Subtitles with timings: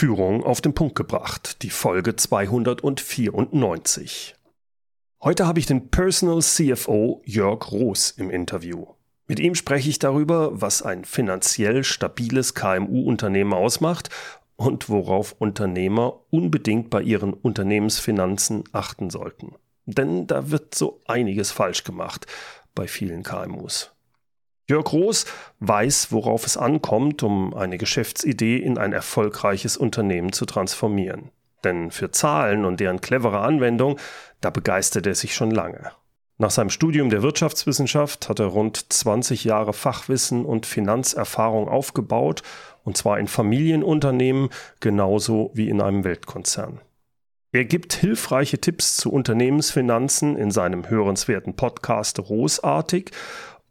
[0.00, 4.34] Führung auf den Punkt gebracht, die Folge 294.
[5.22, 8.86] Heute habe ich den Personal CFO Jörg Roos im Interview.
[9.26, 14.08] Mit ihm spreche ich darüber, was ein finanziell stabiles KMU-Unternehmen ausmacht
[14.56, 19.54] und worauf Unternehmer unbedingt bei ihren Unternehmensfinanzen achten sollten.
[19.84, 22.26] Denn da wird so einiges falsch gemacht
[22.74, 23.90] bei vielen KMUs.
[24.70, 25.26] Jörg Roos
[25.58, 31.30] weiß, worauf es ankommt, um eine Geschäftsidee in ein erfolgreiches Unternehmen zu transformieren.
[31.64, 33.98] Denn für Zahlen und deren clevere Anwendung,
[34.40, 35.90] da begeistert er sich schon lange.
[36.38, 42.42] Nach seinem Studium der Wirtschaftswissenschaft hat er rund 20 Jahre Fachwissen und Finanzerfahrung aufgebaut,
[42.84, 46.80] und zwar in Familienunternehmen genauso wie in einem Weltkonzern.
[47.52, 53.10] Er gibt hilfreiche Tipps zu Unternehmensfinanzen in seinem hörenswerten Podcast Roßartig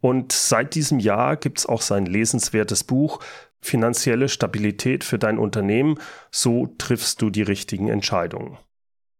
[0.00, 3.20] und seit diesem Jahr gibt es auch sein lesenswertes Buch
[3.62, 5.98] Finanzielle Stabilität für dein Unternehmen,
[6.30, 8.56] so triffst du die richtigen Entscheidungen.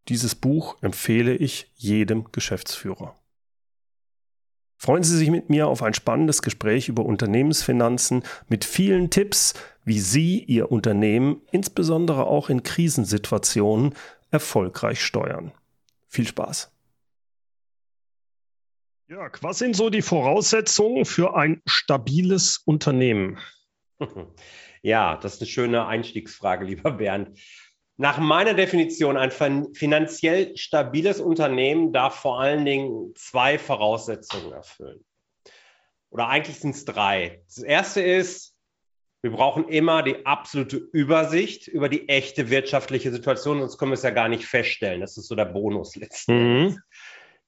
[0.09, 3.15] Dieses Buch empfehle ich jedem Geschäftsführer.
[4.79, 9.53] Freuen Sie sich mit mir auf ein spannendes Gespräch über Unternehmensfinanzen mit vielen Tipps,
[9.85, 13.95] wie Sie Ihr Unternehmen insbesondere auch in Krisensituationen
[14.31, 15.53] erfolgreich steuern.
[16.09, 16.73] Viel Spaß!
[19.11, 23.41] Jörg, was sind so die Voraussetzungen für ein stabiles Unternehmen?
[24.83, 27.39] Ja, das ist eine schöne Einstiegsfrage, lieber Bernd.
[27.99, 29.31] Nach meiner Definition, ein
[29.75, 35.05] finanziell stabiles Unternehmen darf vor allen Dingen zwei Voraussetzungen erfüllen.
[36.09, 37.43] Oder eigentlich sind es drei.
[37.45, 38.57] Das erste ist,
[39.21, 44.03] wir brauchen immer die absolute Übersicht über die echte wirtschaftliche Situation, sonst können wir es
[44.03, 45.03] ja gar nicht feststellen.
[45.03, 46.79] Das ist so der Bonus letzten mhm.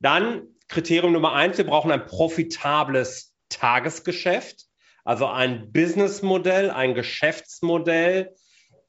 [0.02, 4.66] Dann Kriterium Nummer eins, wir brauchen ein profitables Tagesgeschäft,
[5.04, 8.34] also ein Businessmodell, ein Geschäftsmodell,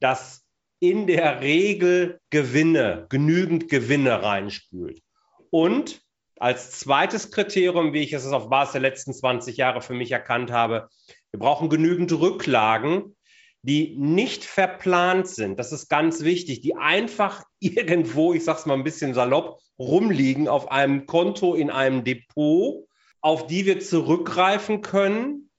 [0.00, 0.44] das
[0.80, 5.02] in der Regel Gewinne, genügend Gewinne reinspült.
[5.50, 6.02] Und
[6.40, 10.50] als zweites Kriterium, wie ich es auf Basis der letzten 20 Jahre für mich erkannt
[10.50, 10.88] habe,
[11.30, 13.16] wir brauchen genügend Rücklagen,
[13.62, 15.58] die nicht verplant sind.
[15.58, 20.48] Das ist ganz wichtig, die einfach irgendwo, ich sage es mal ein bisschen salopp, rumliegen
[20.48, 22.86] auf einem Konto in einem Depot,
[23.20, 25.50] auf die wir zurückgreifen können,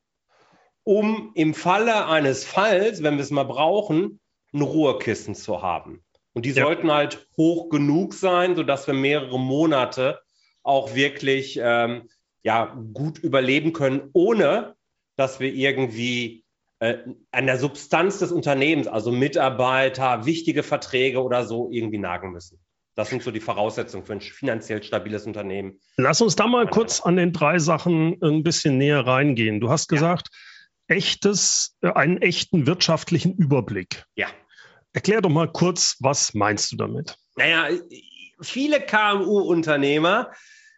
[0.83, 4.19] um im Falle eines Falls, wenn wir es mal brauchen,
[4.53, 6.03] ein Ruhekissen zu haben.
[6.33, 6.63] Und die ja.
[6.63, 10.19] sollten halt hoch genug sein, sodass wir mehrere Monate
[10.63, 12.09] auch wirklich ähm,
[12.43, 14.75] ja, gut überleben können, ohne
[15.15, 16.44] dass wir irgendwie
[16.79, 16.97] äh,
[17.31, 22.59] an der Substanz des Unternehmens, also Mitarbeiter, wichtige Verträge oder so irgendwie nagen müssen.
[22.95, 25.79] Das sind so die Voraussetzungen für ein finanziell stabiles Unternehmen.
[25.97, 29.59] Lass uns da mal kurz an den drei Sachen ein bisschen näher reingehen.
[29.59, 30.29] Du hast gesagt,
[30.89, 30.95] ja.
[30.95, 34.05] echtes, äh, einen echten wirtschaftlichen Überblick.
[34.15, 34.27] Ja.
[34.93, 37.17] Erklär doch mal kurz, was meinst du damit?
[37.35, 37.67] Naja,
[38.41, 40.31] viele KMU-Unternehmer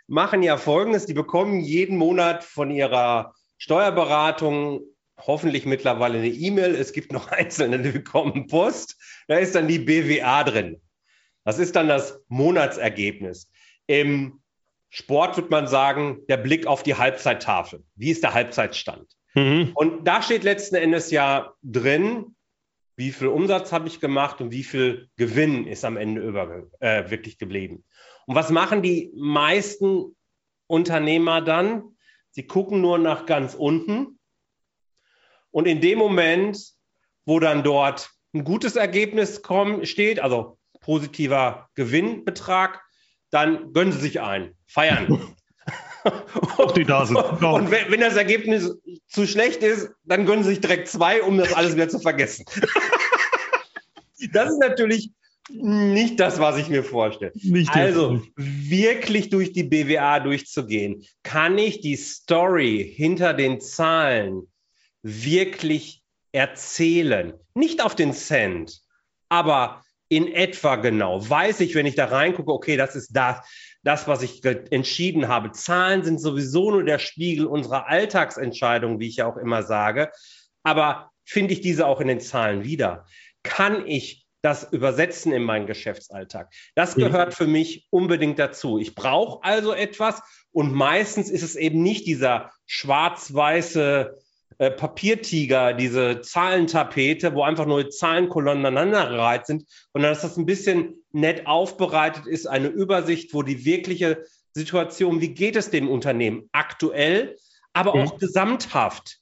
[0.07, 4.81] machen ja Folgendes, die bekommen jeden Monat von ihrer Steuerberatung
[5.17, 6.75] hoffentlich mittlerweile eine E-Mail.
[6.75, 8.97] Es gibt noch einzelne, die bekommen Post.
[9.27, 10.81] Da ist dann die BWA drin.
[11.43, 13.49] Das ist dann das Monatsergebnis.
[13.87, 14.41] Im
[14.89, 17.83] Sport würde man sagen, der Blick auf die Halbzeittafel.
[17.95, 19.07] Wie ist der Halbzeitstand?
[19.33, 19.71] Mhm.
[19.75, 22.35] Und da steht letzten Endes ja drin,
[22.95, 27.09] wie viel Umsatz habe ich gemacht und wie viel Gewinn ist am Ende über, äh,
[27.09, 27.83] wirklich geblieben.
[28.25, 30.15] Und was machen die meisten
[30.65, 31.83] Unternehmer dann?
[32.31, 34.16] Sie gucken nur nach ganz unten.
[35.51, 36.59] Und in dem Moment,
[37.25, 42.81] wo dann dort ein gutes Ergebnis kommt, steht, also positiver Gewinnbetrag,
[43.29, 45.35] dann gönnen sie sich ein, feiern.
[46.57, 47.17] Auch die da sind.
[47.17, 47.55] Genau.
[47.55, 48.73] Und wenn, wenn, das Ergebnis
[49.07, 52.45] zu schlecht ist, dann gönnen sie sich direkt zwei, um das alles wieder zu vergessen.
[54.31, 55.11] das ist natürlich
[55.49, 57.31] nicht das, was ich mir vorstelle.
[57.35, 64.47] Nicht also wirklich durch die BWA durchzugehen, kann ich die Story hinter den Zahlen
[65.07, 67.33] wirklich erzählen.
[67.53, 68.81] Nicht auf den Cent,
[69.29, 71.29] aber in etwa genau.
[71.29, 73.41] Weiß ich, wenn ich da reingucke, okay, das ist das
[73.87, 75.53] das, was ich entschieden habe.
[75.53, 80.11] Zahlen sind sowieso nur der Spiegel unserer Alltagsentscheidungen, wie ich ja auch immer sage.
[80.63, 83.05] Aber finde ich diese auch in den Zahlen wieder?
[83.43, 86.53] Kann ich das übersetzen in meinen Geschäftsalltag?
[86.75, 88.77] Das gehört für mich unbedingt dazu.
[88.77, 90.21] Ich brauche also etwas
[90.51, 94.17] und meistens ist es eben nicht dieser schwarz-weiße
[94.57, 100.95] äh, Papiertiger, diese Zahlentapete, wo einfach nur Zahlenkolonnen aneinandergereiht sind, sondern dass das ein bisschen
[101.11, 107.37] nett aufbereitet ist, eine Übersicht, wo die wirkliche Situation, wie geht es dem Unternehmen aktuell,
[107.73, 108.19] aber auch mhm.
[108.19, 109.19] gesamthaft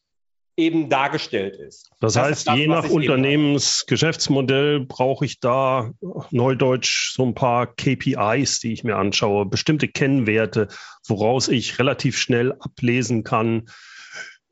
[0.57, 1.89] eben dargestellt ist.
[1.99, 5.91] Das, das heißt, das, je nach Unternehmensgeschäftsmodell brauche ich da
[6.31, 10.69] neudeutsch so ein paar KPIs, die ich mir anschaue, bestimmte Kennwerte,
[11.05, 13.65] woraus ich relativ schnell ablesen kann.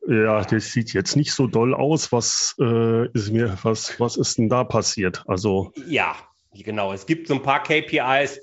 [0.06, 2.12] Ja, das sieht jetzt nicht so doll aus.
[2.12, 5.24] Was äh, ist mir, was, was ist denn da passiert?
[5.26, 6.16] Also ja,
[6.52, 6.92] genau.
[6.92, 8.40] Es gibt so ein paar KPIs,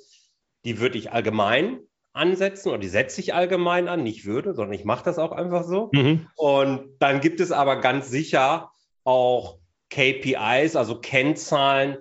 [0.65, 1.79] die würde ich allgemein
[2.13, 5.63] ansetzen oder die setze ich allgemein an, nicht würde, sondern ich mache das auch einfach
[5.63, 5.89] so.
[5.93, 6.27] Mhm.
[6.35, 8.71] Und dann gibt es aber ganz sicher
[9.03, 9.59] auch
[9.89, 11.97] KPIs, also Kennzahlen,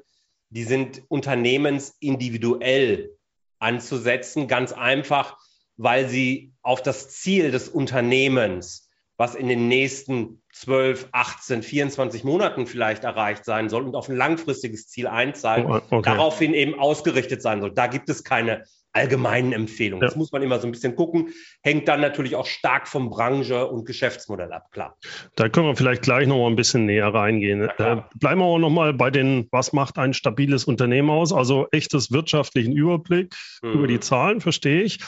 [0.49, 3.17] die sind unternehmensindividuell
[3.59, 5.39] anzusetzen, ganz einfach,
[5.77, 8.90] weil sie auf das Ziel des Unternehmens,
[9.21, 14.17] was in den nächsten 12, 18, 24 Monaten vielleicht erreicht sein soll und auf ein
[14.17, 16.01] langfristiges Ziel einzahlen, oh, okay.
[16.03, 17.71] daraufhin eben ausgerichtet sein soll.
[17.71, 18.65] Da gibt es keine
[18.95, 20.01] allgemeinen Empfehlungen.
[20.01, 20.09] Ja.
[20.09, 21.35] Das muss man immer so ein bisschen gucken.
[21.63, 24.97] Hängt dann natürlich auch stark vom Branche und Geschäftsmodell ab, klar.
[25.37, 27.69] Da können wir vielleicht gleich noch mal ein bisschen näher reingehen.
[27.77, 31.35] Äh, bleiben wir auch noch mal bei den, was macht ein stabiles Unternehmen aus?
[31.35, 33.73] Also echtes wirtschaftlichen Überblick mhm.
[33.73, 34.99] über die Zahlen, verstehe ich.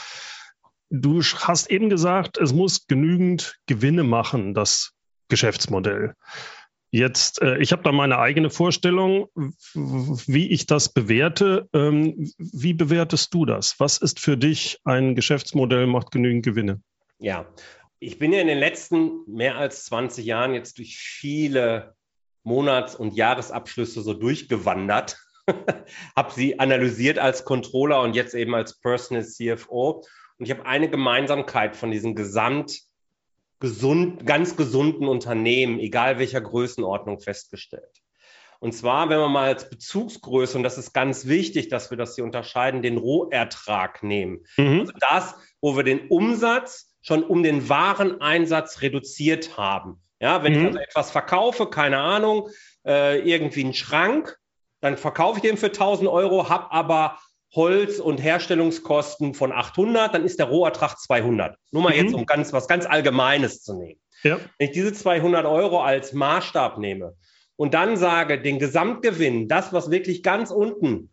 [0.95, 4.93] Du hast eben gesagt, es muss genügend Gewinne machen, das
[5.27, 6.13] Geschäftsmodell.
[6.91, 9.27] Jetzt, äh, ich habe da meine eigene Vorstellung,
[9.73, 11.67] wie ich das bewerte.
[11.73, 13.79] Ähm, wie bewertest du das?
[13.79, 16.79] Was ist für dich ein Geschäftsmodell, macht genügend Gewinne?
[17.17, 17.47] Ja,
[17.97, 21.95] ich bin ja in den letzten mehr als 20 Jahren jetzt durch viele
[22.43, 25.17] Monats- und Jahresabschlüsse so durchgewandert,
[26.15, 30.03] habe sie analysiert als Controller und jetzt eben als Personal CFO.
[30.43, 32.81] Und ich habe eine Gemeinsamkeit von diesen Gesamt-
[33.61, 38.01] gesund, ganz gesunden Unternehmen, egal welcher Größenordnung, festgestellt.
[38.59, 42.15] Und zwar, wenn wir mal als Bezugsgröße, und das ist ganz wichtig, dass wir das
[42.15, 44.43] hier unterscheiden, den Rohertrag nehmen.
[44.57, 44.81] Mhm.
[44.81, 50.01] Also das, wo wir den Umsatz schon um den Wareneinsatz reduziert haben.
[50.19, 50.59] Ja, wenn mhm.
[50.59, 52.49] ich also etwas verkaufe, keine Ahnung,
[52.85, 54.37] äh, irgendwie einen Schrank,
[54.81, 57.17] dann verkaufe ich den für 1000 Euro, habe aber
[57.55, 61.57] Holz- und Herstellungskosten von 800, dann ist der Rohertrag 200.
[61.71, 62.03] Nur mal mhm.
[62.03, 63.99] jetzt, um ganz, was ganz Allgemeines zu nehmen.
[64.23, 64.39] Ja.
[64.57, 67.15] Wenn ich diese 200 Euro als Maßstab nehme
[67.55, 71.11] und dann sage, den Gesamtgewinn, das, was wirklich ganz unten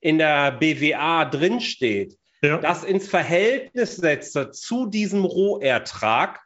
[0.00, 2.56] in der BWA drinsteht, ja.
[2.58, 6.40] das ins Verhältnis setze zu diesem Rohertrag,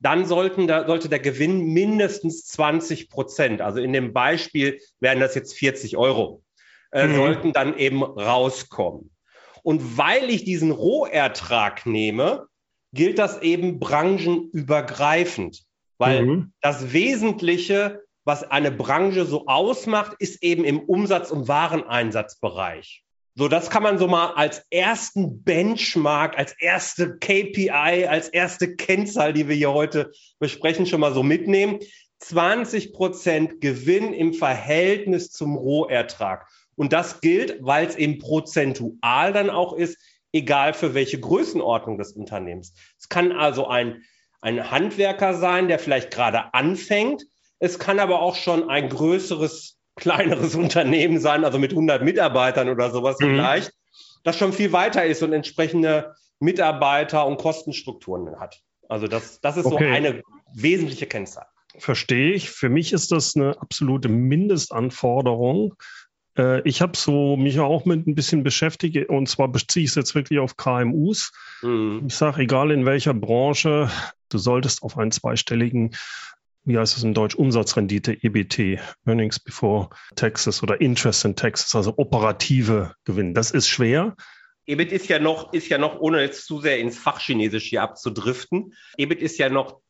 [0.00, 5.34] dann sollten da, sollte der Gewinn mindestens 20 Prozent, also in dem Beispiel wären das
[5.34, 6.42] jetzt 40 Euro
[6.92, 7.14] äh, mhm.
[7.14, 9.10] sollten dann eben rauskommen.
[9.62, 12.46] Und weil ich diesen Rohertrag nehme,
[12.92, 15.62] gilt das eben branchenübergreifend,
[15.98, 16.52] weil mhm.
[16.60, 23.04] das Wesentliche, was eine Branche so ausmacht, ist eben im Umsatz- und Wareneinsatzbereich.
[23.36, 29.32] So, das kann man so mal als ersten Benchmark, als erste KPI, als erste Kennzahl,
[29.32, 30.10] die wir hier heute
[30.40, 31.78] besprechen, schon mal so mitnehmen.
[32.18, 36.46] 20 Prozent Gewinn im Verhältnis zum Rohertrag.
[36.80, 39.98] Und das gilt, weil es eben prozentual dann auch ist,
[40.32, 42.72] egal für welche Größenordnung des Unternehmens.
[42.98, 44.02] Es kann also ein,
[44.40, 47.24] ein Handwerker sein, der vielleicht gerade anfängt.
[47.58, 52.90] Es kann aber auch schon ein größeres, kleineres Unternehmen sein, also mit 100 Mitarbeitern oder
[52.90, 53.34] sowas mhm.
[53.34, 53.72] vielleicht,
[54.24, 58.58] das schon viel weiter ist und entsprechende Mitarbeiter und Kostenstrukturen hat.
[58.88, 59.84] Also das, das ist okay.
[59.86, 60.22] so eine
[60.54, 61.44] wesentliche Kennzahl.
[61.76, 62.50] Verstehe ich.
[62.50, 65.74] Für mich ist das eine absolute Mindestanforderung,
[66.36, 69.96] äh, ich habe so mich auch mit ein bisschen beschäftigt und zwar beziehe ich es
[69.96, 71.32] jetzt wirklich auf KMUs.
[71.62, 72.04] Mhm.
[72.06, 73.90] Ich sage, egal in welcher Branche,
[74.28, 75.92] du solltest auf einen zweistelligen,
[76.64, 81.94] wie heißt es in Deutsch, Umsatzrendite, EBT, Earnings Before Taxes oder Interest in Taxes, also
[81.96, 83.34] operative Gewinn.
[83.34, 84.14] Das ist schwer.
[84.66, 88.74] EBIT ist ja noch, ist ja noch, ohne jetzt zu sehr ins Fachchinesisch hier abzudriften,
[88.96, 89.80] EBIT ist ja noch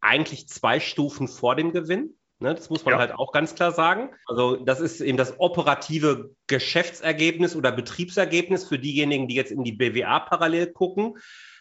[0.00, 2.14] eigentlich zwei Stufen vor dem Gewinn.
[2.44, 3.00] Ne, das muss man ja.
[3.00, 4.10] halt auch ganz klar sagen.
[4.26, 9.72] Also das ist eben das operative Geschäftsergebnis oder Betriebsergebnis für diejenigen, die jetzt in die
[9.72, 11.16] BWA parallel gucken.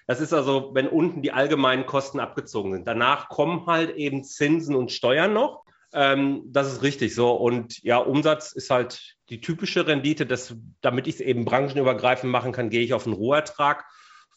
[0.08, 2.86] Das ist also, wenn unten die allgemeinen Kosten abgezogen sind.
[2.86, 5.64] Danach kommen halt eben Zinsen und Steuern noch.
[5.94, 7.32] Ähm, das ist richtig so.
[7.32, 10.26] Und ja, Umsatz ist halt die typische Rendite.
[10.26, 13.86] Das, damit ich es eben branchenübergreifend machen kann, gehe ich auf einen Rohertrag.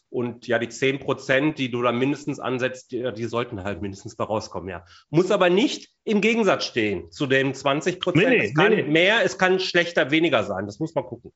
[0.09, 4.15] Und ja, die 10 Prozent, die du da mindestens ansetzt, die, die, sollten halt mindestens
[4.15, 4.85] da rauskommen, ja.
[5.09, 8.29] Muss aber nicht im Gegensatz stehen zu den 20 Prozent.
[8.29, 10.65] Nee, nee, es kann nee, mehr, es kann schlechter, weniger sein.
[10.65, 11.33] Das muss man gucken.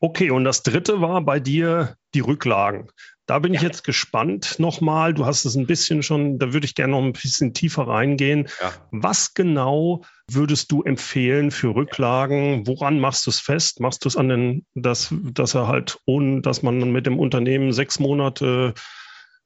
[0.00, 2.88] Okay, und das dritte war bei dir die Rücklagen.
[3.28, 3.60] Da bin ja.
[3.60, 5.12] ich jetzt gespannt nochmal.
[5.12, 8.48] Du hast es ein bisschen schon, da würde ich gerne noch ein bisschen tiefer reingehen.
[8.60, 8.72] Ja.
[8.90, 12.66] Was genau würdest du empfehlen für Rücklagen?
[12.66, 13.80] Woran machst du es fest?
[13.80, 17.72] Machst du es an den, dass, dass er halt ohne, dass man mit dem Unternehmen
[17.72, 18.72] sechs Monate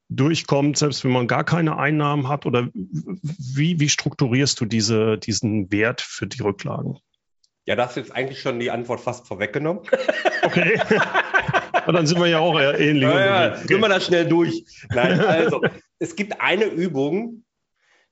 [0.08, 2.46] durchkommt, selbst wenn man gar keine Einnahmen hat?
[2.46, 6.98] Oder wie, wie strukturierst du diese, diesen Wert für die Rücklagen?
[7.64, 9.82] Ja, das ist jetzt eigentlich schon die Antwort fast vorweggenommen.
[10.44, 10.80] Okay.
[11.86, 13.02] dann sind wir ja auch ähnlich.
[13.02, 13.56] Ja.
[13.64, 14.64] Gehen wir da schnell durch.
[14.90, 15.60] Nein, also,
[15.98, 17.44] es gibt eine Übung,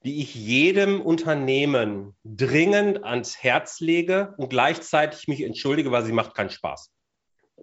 [0.05, 6.35] die ich jedem Unternehmen dringend ans Herz lege und gleichzeitig mich entschuldige, weil sie macht
[6.35, 6.91] keinen Spaß.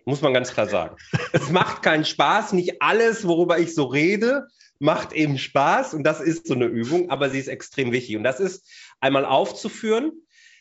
[0.05, 0.95] Muss man ganz klar sagen.
[1.33, 2.53] es macht keinen Spaß.
[2.53, 4.47] Nicht alles, worüber ich so rede,
[4.79, 5.95] macht eben Spaß.
[5.95, 8.15] Und das ist so eine Übung, aber sie ist extrem wichtig.
[8.15, 10.11] Und das ist einmal aufzuführen,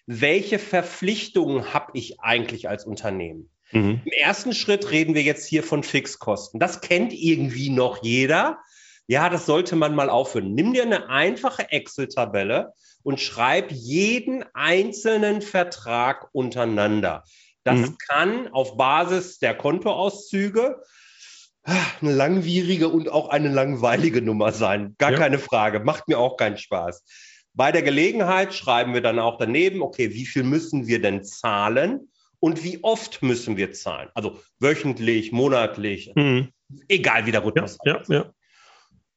[0.07, 3.51] welche Verpflichtungen habe ich eigentlich als Unternehmen?
[3.73, 4.01] Mhm.
[4.05, 6.61] Im ersten Schritt reden wir jetzt hier von Fixkosten.
[6.61, 8.59] Das kennt irgendwie noch jeder.
[9.09, 10.55] Ja, das sollte man mal aufhören.
[10.55, 17.25] Nimm dir eine einfache Excel-Tabelle und schreib jeden einzelnen Vertrag untereinander.
[17.63, 17.97] Das mhm.
[17.99, 20.83] kann auf Basis der Kontoauszüge
[21.63, 24.95] eine langwierige und auch eine langweilige Nummer sein.
[24.99, 25.19] Gar ja.
[25.19, 25.81] keine Frage.
[25.81, 27.05] Macht mir auch keinen Spaß.
[27.55, 32.09] Bei der Gelegenheit schreiben wir dann auch daneben, okay, wie viel müssen wir denn zahlen
[32.41, 34.09] und wie oft müssen wir zahlen?
[34.15, 36.49] Also wöchentlich, monatlich, mhm.
[36.89, 38.33] egal wie der Rhythmus ja, ja, ja.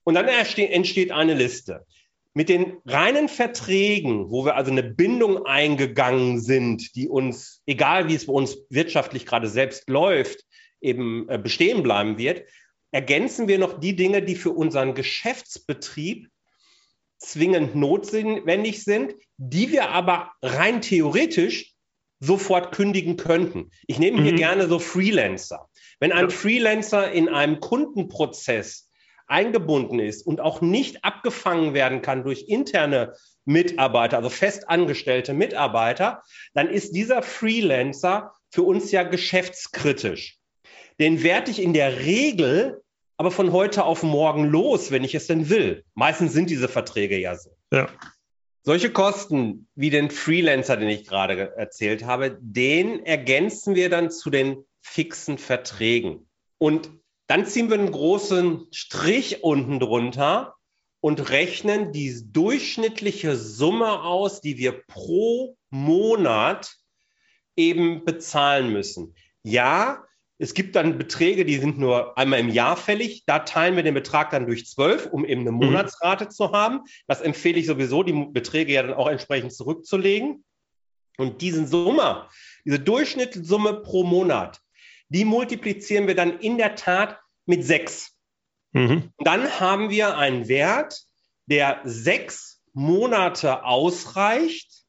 [0.03, 1.85] Und dann entsteht eine Liste.
[2.33, 8.15] Mit den reinen Verträgen, wo wir also eine Bindung eingegangen sind, die uns, egal wie
[8.15, 10.45] es bei uns wirtschaftlich gerade selbst läuft,
[10.81, 12.43] eben äh, bestehen bleiben wird,
[12.91, 16.29] ergänzen wir noch die Dinge, die für unseren Geschäftsbetrieb
[17.17, 21.68] zwingend notwendig sind, die wir aber rein theoretisch
[22.19, 23.71] sofort kündigen könnten.
[23.87, 24.37] Ich nehme hier mhm.
[24.37, 25.69] gerne so Freelancer.
[25.99, 28.89] Wenn ein Freelancer in einem Kundenprozess
[29.27, 33.13] eingebunden ist und auch nicht abgefangen werden kann durch interne
[33.45, 36.23] Mitarbeiter, also festangestellte Mitarbeiter,
[36.53, 40.37] dann ist dieser Freelancer für uns ja geschäftskritisch.
[40.99, 42.81] Den werde ich in der Regel
[43.17, 45.83] aber von heute auf morgen los, wenn ich es denn will.
[45.93, 47.49] Meistens sind diese Verträge ja so.
[47.71, 47.89] Ja.
[48.63, 54.29] Solche Kosten wie den Freelancer, den ich gerade erzählt habe, den ergänzen wir dann zu
[54.29, 56.29] den fixen Verträgen.
[56.57, 56.91] Und
[57.27, 60.55] dann ziehen wir einen großen Strich unten drunter
[60.99, 66.75] und rechnen die durchschnittliche Summe aus, die wir pro Monat
[67.55, 69.15] eben bezahlen müssen.
[69.43, 70.03] Ja,
[70.41, 73.23] es gibt dann Beträge, die sind nur einmal im Jahr fällig.
[73.25, 75.57] Da teilen wir den Betrag dann durch zwölf, um eben eine mhm.
[75.57, 76.29] Monatsrate mhm.
[76.29, 76.81] zu haben.
[77.07, 80.45] Das empfehle ich sowieso, die Beträge ja dann auch entsprechend zurückzulegen.
[81.17, 82.29] Und diesen Summe,
[82.63, 84.61] diese Durchschnittssumme pro Monat,
[85.09, 88.15] die multiplizieren wir dann in der Tat mit sechs.
[88.71, 89.11] Mhm.
[89.17, 91.01] Dann haben wir einen Wert,
[91.47, 94.85] der sechs Monate ausreicht,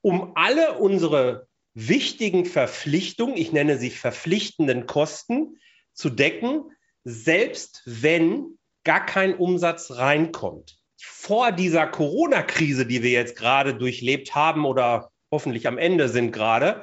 [0.00, 5.58] um alle unsere wichtigen Verpflichtungen, ich nenne sie verpflichtenden Kosten,
[5.92, 6.70] zu decken,
[7.04, 10.76] selbst wenn gar kein Umsatz reinkommt.
[11.00, 16.82] Vor dieser Corona-Krise, die wir jetzt gerade durchlebt haben oder hoffentlich am Ende sind gerade,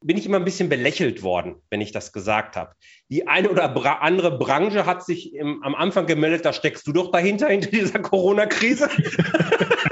[0.00, 2.74] bin ich immer ein bisschen belächelt worden, wenn ich das gesagt habe.
[3.08, 6.92] Die eine oder bra andere Branche hat sich im, am Anfang gemeldet, da steckst du
[6.92, 8.88] doch dahinter, hinter dieser Corona-Krise.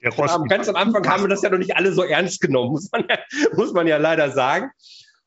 [0.00, 3.04] ganz am Anfang haben wir das ja noch nicht alle so ernst genommen, muss man
[3.08, 3.18] ja,
[3.54, 4.70] muss man ja leider sagen.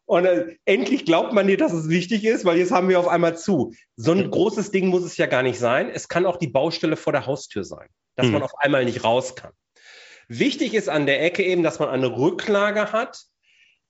[0.05, 3.07] Und äh, endlich glaubt man dir, dass es wichtig ist, weil jetzt haben wir auf
[3.07, 3.73] einmal zu.
[3.95, 5.89] So ein großes Ding muss es ja gar nicht sein.
[5.89, 8.33] Es kann auch die Baustelle vor der Haustür sein, dass mhm.
[8.33, 9.51] man auf einmal nicht raus kann.
[10.27, 13.23] Wichtig ist an der Ecke eben, dass man eine Rücklage hat,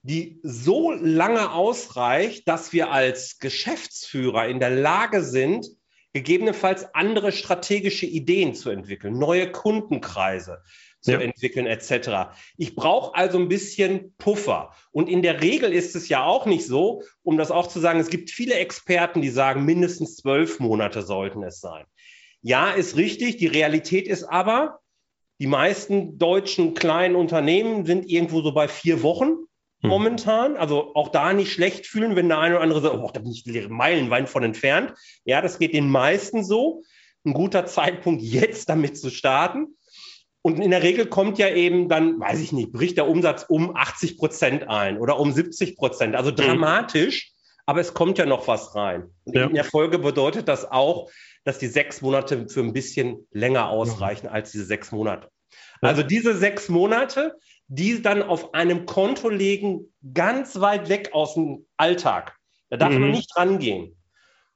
[0.03, 5.67] die so lange ausreicht, dass wir als Geschäftsführer in der Lage sind,
[6.13, 10.63] gegebenenfalls andere strategische Ideen zu entwickeln, neue Kundenkreise
[11.01, 11.20] zu ja.
[11.20, 12.34] entwickeln etc.
[12.55, 14.74] Ich brauche also ein bisschen Puffer.
[14.91, 18.00] Und in der Regel ist es ja auch nicht so, um das auch zu sagen,
[18.00, 21.86] es gibt viele Experten, die sagen, mindestens zwölf Monate sollten es sein.
[22.41, 23.38] Ja, ist richtig.
[23.38, 24.79] Die Realität ist aber,
[25.39, 29.36] die meisten deutschen kleinen Unternehmen sind irgendwo so bei vier Wochen.
[29.83, 30.57] Momentan.
[30.57, 33.31] Also auch da nicht schlecht fühlen, wenn der eine oder andere sagt, oh, da bin
[33.31, 34.93] ich meilenweit von entfernt.
[35.25, 36.83] Ja, das geht den meisten so.
[37.25, 39.77] Ein guter Zeitpunkt, jetzt damit zu starten.
[40.41, 43.75] Und in der Regel kommt ja eben dann, weiß ich nicht, bricht der Umsatz um
[43.75, 46.15] 80 Prozent ein oder um 70 Prozent.
[46.15, 46.35] Also hm.
[46.35, 47.61] dramatisch, mhm.
[47.65, 49.09] aber es kommt ja noch was rein.
[49.23, 49.45] Und ja.
[49.45, 51.09] in der Folge bedeutet das auch,
[51.45, 55.29] dass die sechs Monate für ein bisschen länger ausreichen als diese sechs Monate.
[55.81, 57.35] Also diese sechs Monate,
[57.67, 62.38] die dann auf einem Konto legen, ganz weit weg aus dem Alltag.
[62.70, 63.01] Da darf mhm.
[63.01, 63.96] man nicht rangehen.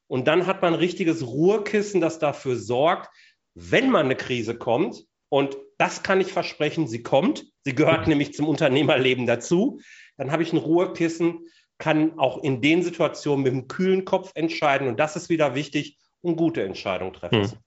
[0.08, 3.10] Und dann hat man ein richtiges Ruhekissen, das dafür sorgt,
[3.54, 8.10] wenn mal eine Krise kommt, und das kann ich versprechen, sie kommt, sie gehört mhm.
[8.10, 9.82] nämlich zum Unternehmerleben dazu,
[10.16, 11.48] dann habe ich ein Ruhekissen,
[11.78, 14.88] kann auch in den Situationen mit dem kühlen Kopf entscheiden.
[14.88, 17.60] Und das ist wieder wichtig, und gute Entscheidungen treffen hm.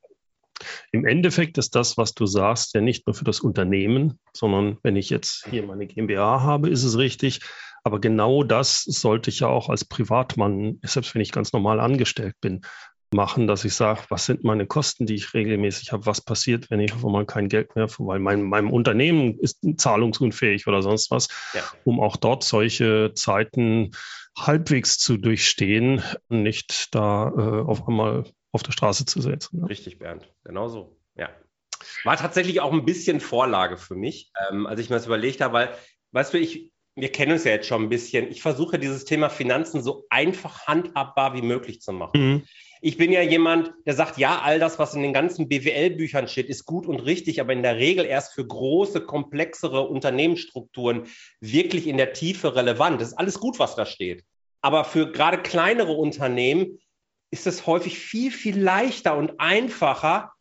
[0.93, 4.97] Im Endeffekt ist das, was du sagst, ja nicht nur für das Unternehmen, sondern wenn
[4.97, 7.41] ich jetzt hier meine GmbH habe, ist es richtig.
[7.83, 12.35] Aber genau das sollte ich ja auch als Privatmann, selbst wenn ich ganz normal angestellt
[12.41, 12.61] bin,
[13.13, 16.81] machen, dass ich sage, was sind meine Kosten, die ich regelmäßig habe, was passiert, wenn
[16.81, 21.29] ich auf einmal kein Geld mehr, weil mein, meinem Unternehmen ist zahlungsunfähig oder sonst was,
[21.55, 21.63] ja.
[21.85, 23.91] um auch dort solche Zeiten
[24.39, 29.61] halbwegs zu durchstehen und nicht da äh, auf einmal auf der Straße zu setzen.
[29.61, 29.69] Ne?
[29.69, 31.31] Richtig, Bernd, genau so, ja.
[32.05, 35.55] War tatsächlich auch ein bisschen Vorlage für mich, ähm, als ich mir das überlegt habe,
[35.55, 35.75] weil,
[36.13, 38.31] weißt du, ich, wir kennen uns ja jetzt schon ein bisschen.
[38.31, 42.21] Ich versuche dieses Thema Finanzen so einfach handhabbar wie möglich zu machen.
[42.21, 42.43] Mhm.
[42.83, 46.49] Ich bin ja jemand, der sagt, ja, all das, was in den ganzen BWL-Büchern steht,
[46.49, 51.07] ist gut und richtig, aber in der Regel erst für große, komplexere Unternehmensstrukturen
[51.41, 53.01] wirklich in der Tiefe relevant.
[53.01, 54.25] Das ist alles gut, was da steht.
[54.63, 56.79] Aber für gerade kleinere Unternehmen
[57.31, 60.33] ist es häufig viel, viel leichter und einfacher,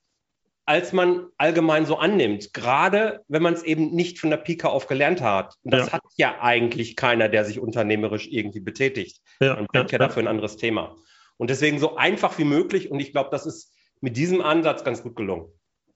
[0.66, 2.54] als man allgemein so annimmt.
[2.54, 5.56] Gerade wenn man es eben nicht von der Pika auf gelernt hat.
[5.64, 5.94] Und das ja.
[5.94, 9.22] hat ja eigentlich keiner, der sich unternehmerisch irgendwie betätigt.
[9.40, 10.96] Ja, man bringt ja, ja dafür ein anderes Thema.
[11.38, 12.92] Und deswegen so einfach wie möglich.
[12.92, 15.48] Und ich glaube, das ist mit diesem Ansatz ganz gut gelungen.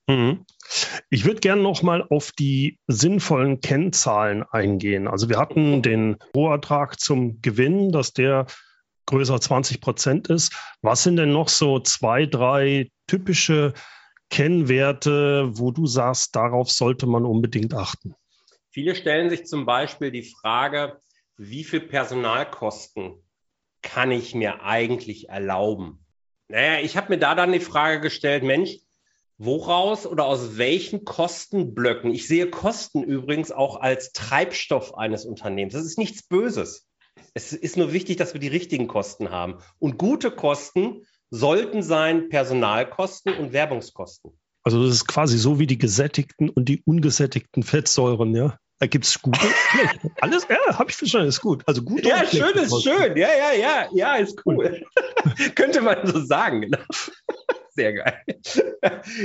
[0.07, 0.45] Mhm.
[1.09, 5.07] Ich würde gerne noch mal auf die sinnvollen Kennzahlen eingehen.
[5.07, 8.47] Also wir hatten den Rohertrag zum Gewinn, dass der
[9.05, 10.53] größer 20 Prozent ist.
[10.81, 13.74] Was sind denn noch so zwei, drei typische
[14.29, 18.15] Kennwerte, wo du sagst, darauf sollte man unbedingt achten?
[18.72, 21.00] Viele stellen sich zum Beispiel die Frage,
[21.38, 23.24] wie viel Personalkosten
[23.81, 26.05] kann ich mir eigentlich erlauben?
[26.48, 28.77] Naja, ich habe mir da dann die Frage gestellt, Mensch,
[29.38, 32.12] woraus oder aus welchen Kostenblöcken?
[32.12, 35.74] Ich sehe Kosten übrigens auch als Treibstoff eines Unternehmens.
[35.74, 36.88] Das ist nichts Böses.
[37.34, 39.55] Es ist nur wichtig, dass wir die richtigen Kosten haben.
[39.79, 44.32] Und gute Kosten sollten sein Personalkosten und Werbungskosten.
[44.63, 48.58] Also das ist quasi so wie die gesättigten und die ungesättigten Fettsäuren, ja?
[48.79, 49.39] Da gibt es gute,
[50.22, 51.63] alles, ja, habe ich verstanden, ist gut.
[51.67, 52.05] Also gut.
[52.05, 53.15] Ja, schön ist schön.
[53.15, 54.84] Ja, ja, ja, ja, ist cool.
[55.56, 56.80] Könnte man so sagen, genau.
[57.69, 58.21] Sehr geil.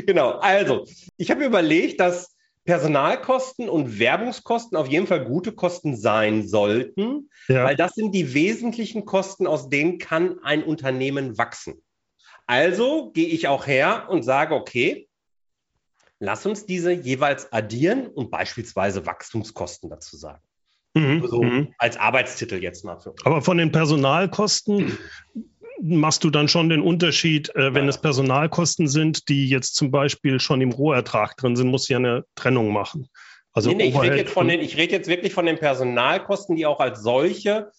[0.06, 0.30] genau.
[0.38, 2.34] Also, ich habe überlegt, dass
[2.68, 7.64] Personalkosten und Werbungskosten auf jeden Fall gute Kosten sein sollten, ja.
[7.64, 11.82] weil das sind die wesentlichen Kosten, aus denen kann ein Unternehmen wachsen.
[12.46, 15.08] Also gehe ich auch her und sage, okay,
[16.20, 20.42] Lass uns diese jeweils addieren und beispielsweise Wachstumskosten dazu sagen.
[20.94, 21.74] Mhm, so mhm.
[21.78, 23.14] als Arbeitstitel jetzt mal für.
[23.24, 24.98] Aber von den Personalkosten
[25.80, 30.40] machst du dann schon den Unterschied, äh, wenn es Personalkosten sind, die jetzt zum Beispiel
[30.40, 33.08] schon im Rohertrag drin sind, muss ja eine Trennung machen.
[33.52, 36.56] Also nee, nee, ich rede jetzt, von den, ich red jetzt wirklich von den Personalkosten,
[36.56, 37.70] die auch als solche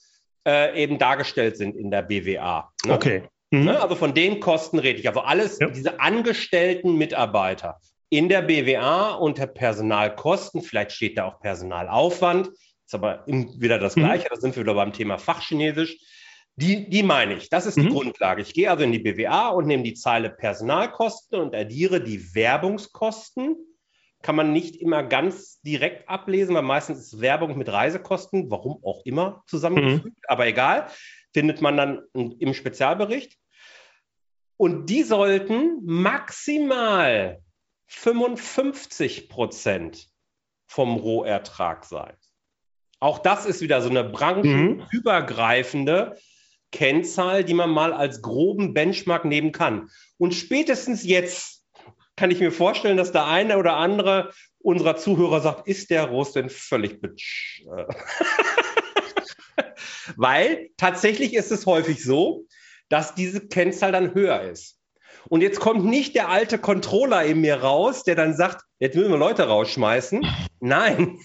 [0.47, 2.71] äh, eben dargestellt sind in der BWA.
[2.85, 2.93] Ne?
[2.93, 3.23] Okay.
[3.51, 3.65] Mhm.
[3.65, 3.81] Ne?
[3.81, 5.07] Also von den Kosten rede ich.
[5.07, 5.69] Also alles, ja.
[5.69, 13.23] diese angestellten Mitarbeiter in der BWA unter Personalkosten, vielleicht steht da auch Personalaufwand, ist aber
[13.27, 14.01] wieder das mhm.
[14.01, 14.35] Gleiche, mhm.
[14.35, 15.97] da sind wir wieder beim Thema Fachchinesisch.
[16.59, 17.91] Die, die meine ich, das ist die mhm.
[17.91, 18.41] Grundlage.
[18.41, 23.55] Ich gehe also in die BWA und nehme die Zeile Personalkosten und addiere die Werbungskosten.
[24.21, 29.05] Kann man nicht immer ganz direkt ablesen, weil meistens ist Werbung mit Reisekosten, warum auch
[29.05, 30.17] immer, zusammengefügt.
[30.17, 30.23] Mhm.
[30.27, 30.87] Aber egal,
[31.33, 33.37] findet man dann im Spezialbericht.
[34.57, 37.41] Und die sollten maximal
[37.87, 40.09] 55 Prozent
[40.67, 42.17] vom Rohertrag sein.
[42.99, 46.17] Auch das ist wieder so eine branchenübergreifende
[46.71, 49.89] Kennzahl, die man mal als groben Benchmark nehmen kann.
[50.17, 51.63] Und spätestens jetzt
[52.15, 56.35] kann ich mir vorstellen, dass der eine oder andere unserer Zuhörer sagt, ist der Rost
[56.35, 57.63] denn völlig bitch?
[60.17, 62.45] Weil tatsächlich ist es häufig so,
[62.89, 64.77] dass diese Kennzahl dann höher ist.
[65.29, 69.11] Und jetzt kommt nicht der alte Controller in mir raus, der dann sagt, jetzt müssen
[69.11, 70.25] wir Leute rausschmeißen.
[70.59, 71.19] Nein,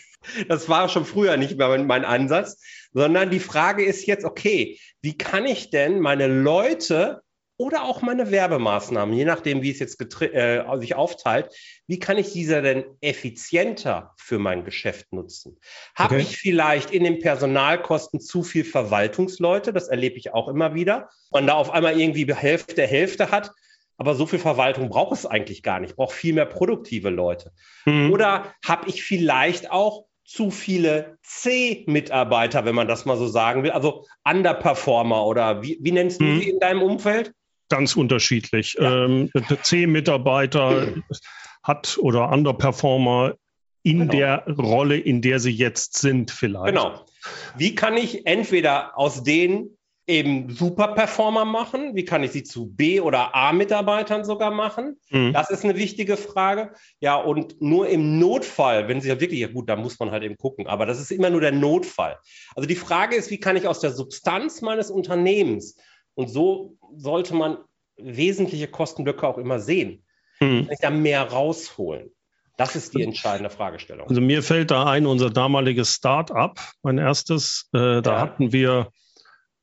[0.49, 2.61] das war schon früher nicht mehr mein Ansatz,
[2.93, 7.23] sondern die Frage ist jetzt, okay, wie kann ich denn meine Leute
[7.57, 11.55] oder auch meine Werbemaßnahmen, je nachdem, wie es jetzt äh, sich aufteilt,
[11.87, 15.61] wie kann ich diese denn effizienter für mein Geschäft nutzen?
[15.95, 16.25] Habe okay.
[16.25, 19.73] ich vielleicht in den Personalkosten zu viel Verwaltungsleute?
[19.73, 21.11] Das erlebe ich auch immer wieder.
[21.31, 23.53] Man da auf einmal irgendwie Hälfte, Hälfte hat
[23.97, 25.91] aber so viel Verwaltung braucht es eigentlich gar nicht.
[25.91, 27.53] Ich brauche viel mehr produktive Leute.
[27.85, 28.13] Mhm.
[28.13, 33.71] Oder habe ich vielleicht auch zu viele C-Mitarbeiter, wenn man das mal so sagen will,
[33.71, 36.41] also Underperformer oder wie, wie nennst du mhm.
[36.41, 37.33] sie in deinem Umfeld?
[37.69, 38.77] Ganz unterschiedlich.
[38.79, 39.05] Ja.
[39.05, 39.31] Ähm,
[39.63, 40.95] C-Mitarbeiter
[41.63, 43.35] hat oder Underperformer
[43.83, 44.13] in genau.
[44.13, 46.75] der Rolle, in der sie jetzt sind, vielleicht.
[46.75, 47.05] Genau.
[47.57, 49.77] Wie kann ich entweder aus denen
[50.07, 51.95] eben Superperformer machen?
[51.95, 55.01] Wie kann ich sie zu B- oder A-Mitarbeitern sogar machen?
[55.11, 55.33] Mhm.
[55.33, 56.75] Das ist eine wichtige Frage.
[57.01, 60.23] Ja, und nur im Notfall, wenn sie ja wirklich, ja gut, da muss man halt
[60.23, 62.19] eben gucken, aber das ist immer nur der Notfall.
[62.55, 65.77] Also die Frage ist, wie kann ich aus der Substanz meines Unternehmens,
[66.15, 67.59] und so sollte man
[67.97, 70.05] wesentliche Kostenblöcke auch immer sehen,
[70.41, 70.65] mhm.
[70.65, 72.11] kann ich da mehr rausholen?
[72.57, 74.09] Das ist die entscheidende Fragestellung.
[74.09, 78.21] Also mir fällt da ein, unser damaliges Start-up, mein erstes, äh, da ja.
[78.21, 78.93] hatten wir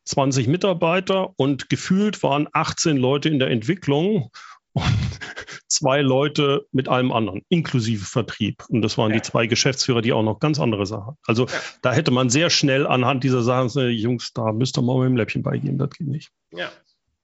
[0.05, 4.31] 20 Mitarbeiter und gefühlt waren 18 Leute in der Entwicklung
[4.73, 4.83] und
[5.67, 8.63] zwei Leute mit allem anderen, inklusive Vertrieb.
[8.69, 9.17] Und das waren ja.
[9.17, 11.17] die zwei Geschäftsführer, die auch noch ganz andere Sachen.
[11.25, 11.53] Also ja.
[11.81, 15.17] da hätte man sehr schnell anhand dieser Sachen, Jungs, da müsst ihr mal mit dem
[15.17, 16.31] Läppchen beigeben, das geht nicht.
[16.51, 16.71] Ja,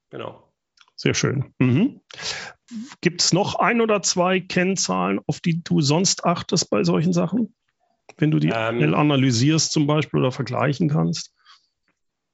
[0.10, 0.44] genau.
[0.96, 1.54] Sehr schön.
[1.60, 2.02] Mhm.
[3.02, 7.54] Gibt es noch ein oder zwei Kennzahlen, auf die du sonst achtest bei solchen Sachen?
[8.18, 11.34] Wenn du die ähm, analysierst zum Beispiel oder vergleichen kannst?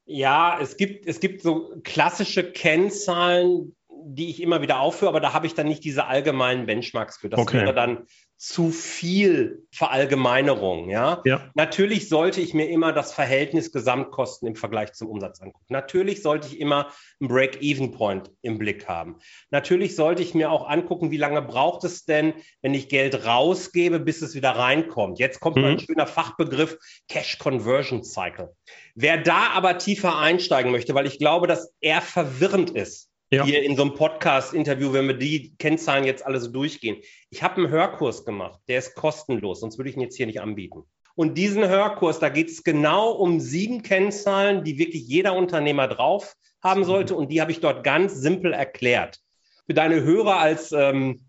[0.06, 5.34] Ja, es gibt, es gibt so klassische Kennzahlen, die ich immer wieder aufführe, aber da
[5.34, 7.30] habe ich dann nicht diese allgemeinen Benchmarks für.
[7.30, 7.62] Das okay.
[7.62, 8.06] wäre dann
[8.44, 10.90] zu viel Verallgemeinerung.
[10.90, 11.22] Ja?
[11.24, 11.50] ja?
[11.54, 15.64] Natürlich sollte ich mir immer das Verhältnis Gesamtkosten im Vergleich zum Umsatz angucken.
[15.70, 19.16] Natürlich sollte ich immer einen Break-Even-Point im Blick haben.
[19.50, 24.02] Natürlich sollte ich mir auch angucken, wie lange braucht es denn, wenn ich Geld rausgebe,
[24.02, 25.20] bis es wieder reinkommt.
[25.20, 25.64] Jetzt kommt mhm.
[25.64, 26.78] ein schöner Fachbegriff
[27.08, 28.54] Cash Conversion Cycle.
[28.94, 33.46] Wer da aber tiefer einsteigen möchte, weil ich glaube, dass er verwirrend ist, ja.
[33.46, 36.98] hier in so einem Podcast-Interview, wenn wir die Kennzahlen jetzt alle so durchgehen.
[37.30, 40.42] Ich habe einen Hörkurs gemacht, der ist kostenlos, sonst würde ich ihn jetzt hier nicht
[40.42, 40.84] anbieten.
[41.16, 46.36] Und diesen Hörkurs, da geht es genau um sieben Kennzahlen, die wirklich jeder Unternehmer drauf
[46.64, 47.16] haben sollte.
[47.16, 49.20] Und die habe ich dort ganz simpel erklärt.
[49.68, 51.26] Für deine Hörer als, ähm,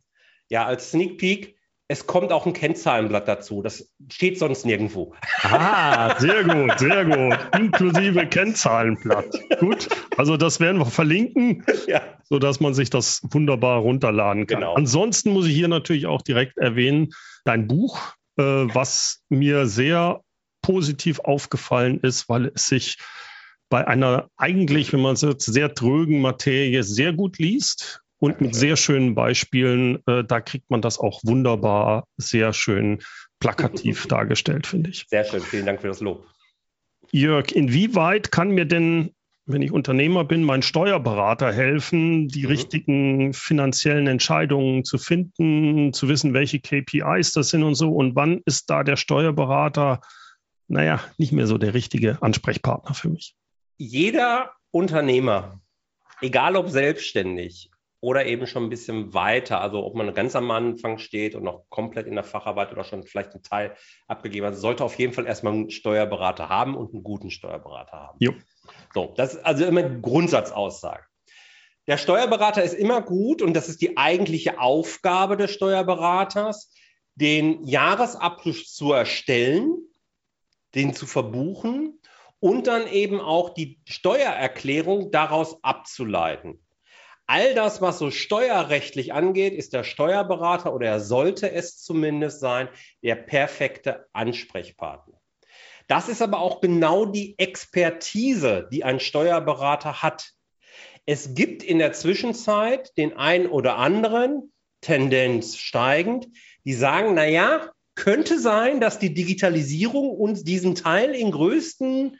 [0.48, 1.56] ja, als Sneak Peek,
[1.88, 3.60] es kommt auch ein Kennzahlenblatt dazu.
[3.60, 5.14] Das steht sonst nirgendwo.
[5.42, 7.38] Ah, sehr gut, sehr gut.
[7.54, 9.26] Inklusive Kennzahlenblatt.
[9.60, 12.00] Gut, also das werden wir verlinken, ja.
[12.24, 14.60] sodass man sich das wunderbar runterladen kann.
[14.60, 14.74] Genau.
[14.74, 17.12] Ansonsten muss ich hier natürlich auch direkt erwähnen,
[17.44, 20.22] dein Buch, äh, was mir sehr
[20.62, 22.96] positiv aufgefallen ist, weil es sich
[23.68, 28.54] bei einer eigentlich, wenn man es jetzt sehr trögen Materie sehr gut liest und mit
[28.54, 30.02] sehr schönen Beispielen.
[30.06, 33.00] Äh, da kriegt man das auch wunderbar, sehr schön
[33.38, 35.04] plakativ dargestellt, finde ich.
[35.08, 36.26] Sehr schön, vielen Dank für das Lob.
[37.10, 39.10] Jörg, inwieweit kann mir denn,
[39.44, 42.48] wenn ich Unternehmer bin, mein Steuerberater helfen, die mhm.
[42.48, 47.92] richtigen finanziellen Entscheidungen zu finden, zu wissen, welche KPIs das sind und so?
[47.92, 50.00] Und wann ist da der Steuerberater,
[50.66, 53.36] naja, nicht mehr so der richtige Ansprechpartner für mich?
[53.76, 55.60] Jeder Unternehmer,
[56.22, 57.70] egal ob selbstständig
[58.04, 61.64] oder eben schon ein bisschen weiter, also ob man ganz am Anfang steht und noch
[61.70, 63.74] komplett in der Facharbeit oder schon vielleicht einen Teil
[64.08, 68.18] abgegeben hat, sollte auf jeden Fall erstmal einen Steuerberater haben und einen guten Steuerberater haben.
[68.20, 68.34] Jo.
[68.92, 71.04] So, das ist also immer Grundsatzaussage.
[71.86, 76.74] Der Steuerberater ist immer gut und das ist die eigentliche Aufgabe des Steuerberaters,
[77.14, 79.78] den Jahresabschluss zu erstellen,
[80.74, 82.00] den zu verbuchen
[82.38, 86.63] und dann eben auch die Steuererklärung daraus abzuleiten.
[87.26, 92.68] All das, was so steuerrechtlich angeht, ist der Steuerberater oder er sollte es zumindest sein,
[93.02, 95.18] der perfekte Ansprechpartner.
[95.86, 100.30] Das ist aber auch genau die Expertise, die ein Steuerberater hat.
[101.06, 106.28] Es gibt in der Zwischenzeit den einen oder anderen, Tendenz steigend,
[106.64, 112.18] die sagen, na ja, könnte sein, dass die Digitalisierung uns diesen Teil in größten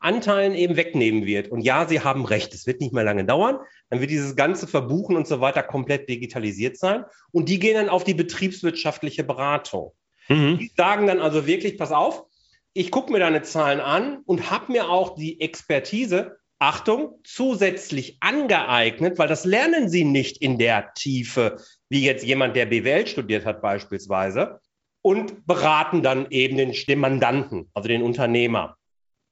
[0.00, 1.48] Anteilen eben wegnehmen wird.
[1.48, 3.58] Und ja, Sie haben recht, es wird nicht mehr lange dauern.
[3.90, 7.04] Dann wird dieses ganze Verbuchen und so weiter komplett digitalisiert sein.
[7.32, 9.92] Und die gehen dann auf die betriebswirtschaftliche Beratung.
[10.28, 10.58] Mhm.
[10.58, 12.24] Die sagen dann also wirklich, pass auf,
[12.72, 19.18] ich gucke mir deine Zahlen an und habe mir auch die Expertise, Achtung, zusätzlich angeeignet,
[19.18, 21.56] weil das lernen sie nicht in der Tiefe,
[21.88, 24.60] wie jetzt jemand, der BWL studiert hat beispielsweise,
[25.02, 28.76] und beraten dann eben den, den Mandanten, also den Unternehmer.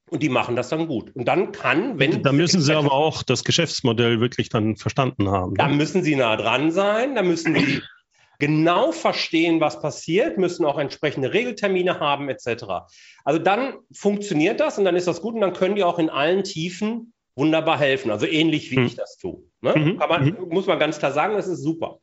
[0.09, 1.15] Und die machen das dann gut.
[1.15, 2.23] Und dann kann, wenn.
[2.23, 5.55] Da müssen sie aber auch das Geschäftsmodell wirklich dann verstanden haben.
[5.55, 5.75] Da ne?
[5.75, 7.81] müssen sie nah dran sein, da müssen sie
[8.39, 12.65] genau verstehen, was passiert, müssen auch entsprechende Regeltermine haben, etc.
[13.23, 16.09] Also dann funktioniert das und dann ist das gut und dann können die auch in
[16.09, 18.09] allen Tiefen wunderbar helfen.
[18.09, 18.85] Also ähnlich wie hm.
[18.85, 19.43] ich das tue.
[19.61, 19.75] Ne?
[19.75, 19.95] Mhm.
[19.97, 20.49] Man, mhm.
[20.49, 21.99] Muss man ganz klar sagen, das ist super.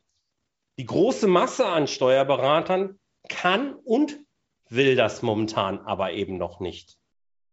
[0.78, 4.18] Die große Masse an Steuerberatern kann und
[4.68, 6.96] will das momentan aber eben noch nicht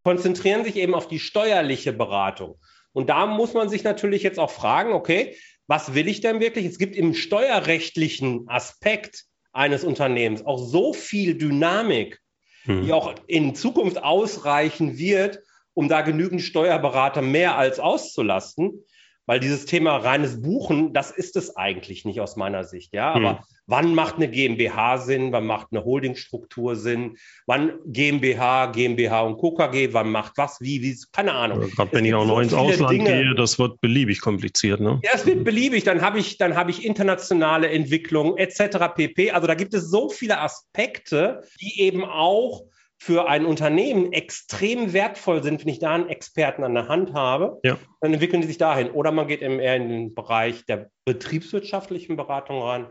[0.04, 2.60] konzentrieren sich eben auf die steuerliche Beratung.
[2.92, 5.36] Und da muss man sich natürlich jetzt auch fragen, okay,
[5.68, 6.66] was will ich denn wirklich?
[6.66, 12.20] Es gibt im steuerrechtlichen Aspekt eines Unternehmens auch so viel Dynamik,
[12.64, 12.86] hm.
[12.86, 15.40] die auch in Zukunft ausreichen wird,
[15.74, 18.84] um da genügend Steuerberater mehr als auszulasten.
[19.26, 22.94] Weil dieses Thema reines Buchen, das ist es eigentlich nicht aus meiner Sicht.
[22.94, 23.46] Ja, aber hm.
[23.68, 25.32] wann macht eine GmbH Sinn?
[25.32, 27.16] Wann macht eine Holdingstruktur Sinn?
[27.46, 29.94] Wann GmbH, GmbH und KKG?
[29.94, 30.60] Wann macht was?
[30.60, 30.82] Wie?
[30.82, 31.62] wie keine Ahnung.
[31.62, 33.12] Ja, Gerade wenn ich auch noch ins Ausland Dinge.
[33.12, 34.82] gehe, das wird beliebig kompliziert.
[34.82, 35.00] Ne?
[35.04, 35.86] Ja, es wird beliebig.
[35.86, 38.94] Dann habe ich, dann habe ich internationale Entwicklung etc.
[38.94, 39.32] pp.
[39.32, 42.66] Also da gibt es so viele Aspekte, die eben auch
[43.04, 47.60] für ein Unternehmen extrem wertvoll sind, wenn ich da einen Experten an der Hand habe,
[47.62, 47.78] ja.
[48.00, 48.92] dann entwickeln die sich dahin.
[48.92, 52.88] Oder man geht eben eher in den Bereich der betriebswirtschaftlichen Beratung rein.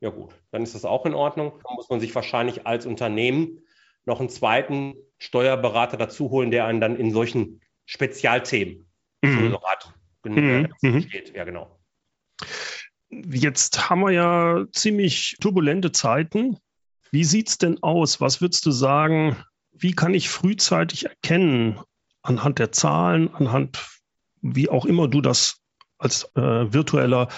[0.00, 1.52] Ja gut, dann ist das auch in Ordnung.
[1.64, 3.62] Dann muss man sich wahrscheinlich als Unternehmen
[4.04, 8.84] noch einen zweiten Steuerberater dazu holen, der einen dann in solchen Spezialthemen
[9.22, 9.54] mhm.
[9.54, 9.94] Rat
[10.26, 10.68] mhm.
[10.82, 11.00] mhm.
[11.00, 11.34] steht.
[11.34, 11.80] Ja, genau.
[13.08, 16.58] Jetzt haben wir ja ziemlich turbulente Zeiten.
[17.10, 18.20] Wie sieht es denn aus?
[18.20, 19.42] Was würdest du sagen,
[19.76, 21.80] wie kann ich frühzeitig erkennen,
[22.22, 24.00] anhand der Zahlen, anhand
[24.40, 25.60] wie auch immer du das
[25.98, 27.28] als äh, virtueller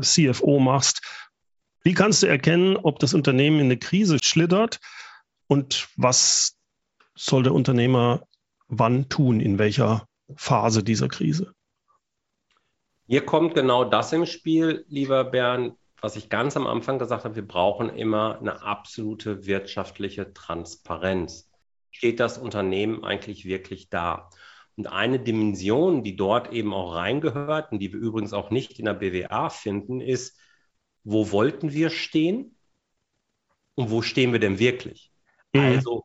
[0.00, 1.02] CFO machst,
[1.82, 4.80] wie kannst du erkennen, ob das Unternehmen in eine Krise schlittert
[5.46, 6.56] und was
[7.14, 8.26] soll der Unternehmer
[8.66, 11.52] wann tun, in welcher Phase dieser Krise?
[13.06, 17.36] Hier kommt genau das im Spiel, lieber Bernd, was ich ganz am Anfang gesagt habe,
[17.36, 21.48] wir brauchen immer eine absolute wirtschaftliche Transparenz
[21.96, 24.28] steht das Unternehmen eigentlich wirklich da?
[24.76, 28.84] Und eine Dimension, die dort eben auch reingehört und die wir übrigens auch nicht in
[28.84, 30.38] der BWA finden, ist,
[31.02, 32.56] wo wollten wir stehen
[33.74, 35.12] und wo stehen wir denn wirklich?
[35.52, 35.60] Mhm.
[35.60, 36.04] Also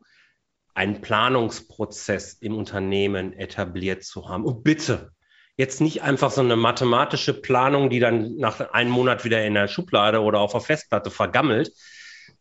[0.74, 4.46] einen Planungsprozess im Unternehmen etabliert zu haben.
[4.46, 5.12] Und bitte,
[5.58, 9.68] jetzt nicht einfach so eine mathematische Planung, die dann nach einem Monat wieder in der
[9.68, 11.74] Schublade oder auf der Festplatte vergammelt,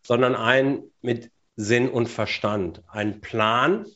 [0.03, 2.83] sondern ein mit Sinn und Verstand.
[2.89, 3.87] Ein Plan,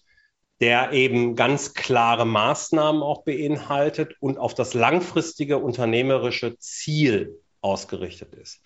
[0.60, 8.62] der eben ganz klare Maßnahmen auch beinhaltet und auf das langfristige unternehmerische Ziel ausgerichtet ist.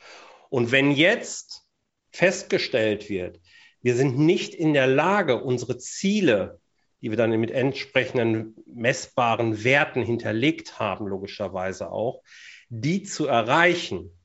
[0.51, 1.63] Und wenn jetzt
[2.11, 3.41] festgestellt wird,
[3.81, 6.61] wir sind nicht in der Lage, unsere Ziele,
[7.01, 12.23] die wir dann mit entsprechenden messbaren Werten hinterlegt haben, logischerweise auch,
[12.69, 14.18] die zu erreichen,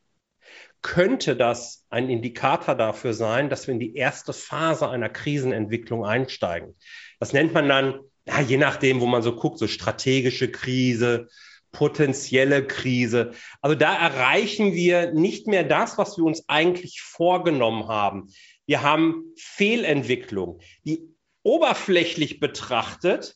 [0.83, 6.75] könnte das ein Indikator dafür sein, dass wir in die erste Phase einer Krisenentwicklung einsteigen.
[7.19, 11.29] Das nennt man dann, ja, je nachdem, wo man so guckt, so strategische Krise,
[11.71, 13.31] potenzielle Krise.
[13.61, 18.27] Also da erreichen wir nicht mehr das, was wir uns eigentlich vorgenommen haben.
[18.65, 21.01] Wir haben Fehlentwicklung, die
[21.43, 23.35] oberflächlich betrachtet,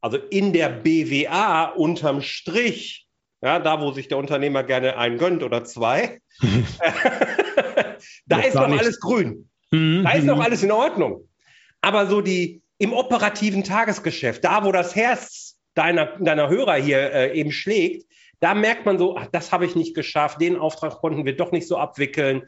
[0.00, 3.05] also in der BWA unterm Strich
[3.42, 6.20] ja, da, wo sich der Unternehmer gerne einen gönnt oder zwei,
[8.26, 9.48] da ist noch alles grün.
[9.70, 10.02] Mhm.
[10.04, 11.28] Da ist noch alles in Ordnung.
[11.80, 17.38] Aber so die im operativen Tagesgeschäft, da wo das Herz deiner, deiner Hörer hier äh,
[17.38, 18.06] eben schlägt,
[18.40, 21.52] da merkt man so, ach, das habe ich nicht geschafft, den Auftrag konnten wir doch
[21.52, 22.42] nicht so abwickeln.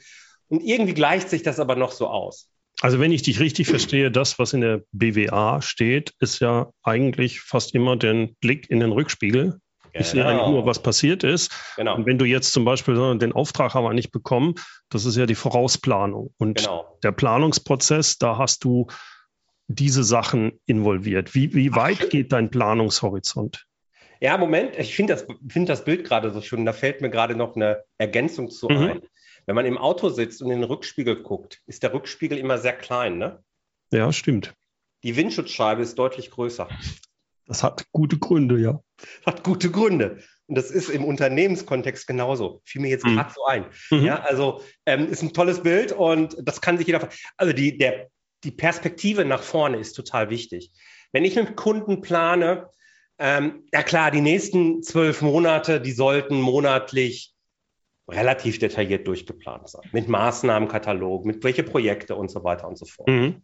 [0.48, 2.50] Und irgendwie gleicht sich das aber noch so aus.
[2.80, 7.40] Also wenn ich dich richtig verstehe, das, was in der BWA steht, ist ja eigentlich
[7.40, 9.58] fast immer den Blick in den Rückspiegel.
[9.98, 10.06] Genau.
[10.06, 11.52] Ich sehe eigentlich nur, was passiert ist.
[11.76, 11.96] Genau.
[11.96, 14.54] Und wenn du jetzt zum Beispiel den Auftrag haben wir nicht bekommen,
[14.90, 16.32] das ist ja die Vorausplanung.
[16.38, 16.98] Und genau.
[17.02, 18.86] der Planungsprozess, da hast du
[19.66, 21.34] diese Sachen involviert.
[21.34, 22.08] Wie, wie weit Ach.
[22.08, 23.66] geht dein Planungshorizont?
[24.20, 26.64] Ja, Moment, ich finde das, find das Bild gerade so schön.
[26.64, 28.76] Da fällt mir gerade noch eine Ergänzung zu mhm.
[28.76, 29.00] ein.
[29.46, 32.74] Wenn man im Auto sitzt und in den Rückspiegel guckt, ist der Rückspiegel immer sehr
[32.74, 33.42] klein, ne?
[33.90, 34.54] Ja, stimmt.
[35.02, 36.68] Die Windschutzscheibe ist deutlich größer.
[37.48, 38.80] Das hat gute Gründe, ja.
[39.24, 40.22] Hat gute Gründe.
[40.46, 42.60] Und das ist im Unternehmenskontext genauso.
[42.64, 43.16] Fiel mir jetzt mhm.
[43.16, 43.64] gerade so ein.
[43.90, 44.04] Mhm.
[44.04, 47.08] Ja, also ähm, ist ein tolles Bild und das kann sich jeder.
[47.36, 48.08] Also die, der,
[48.44, 50.70] die Perspektive nach vorne ist total wichtig.
[51.12, 52.68] Wenn ich mit Kunden plane,
[53.18, 57.34] ähm, ja klar, die nächsten zwölf Monate, die sollten monatlich
[58.08, 59.88] relativ detailliert durchgeplant sein.
[59.92, 63.08] Mit Maßnahmenkatalog, mit welche Projekte und so weiter und so fort.
[63.08, 63.42] Mhm.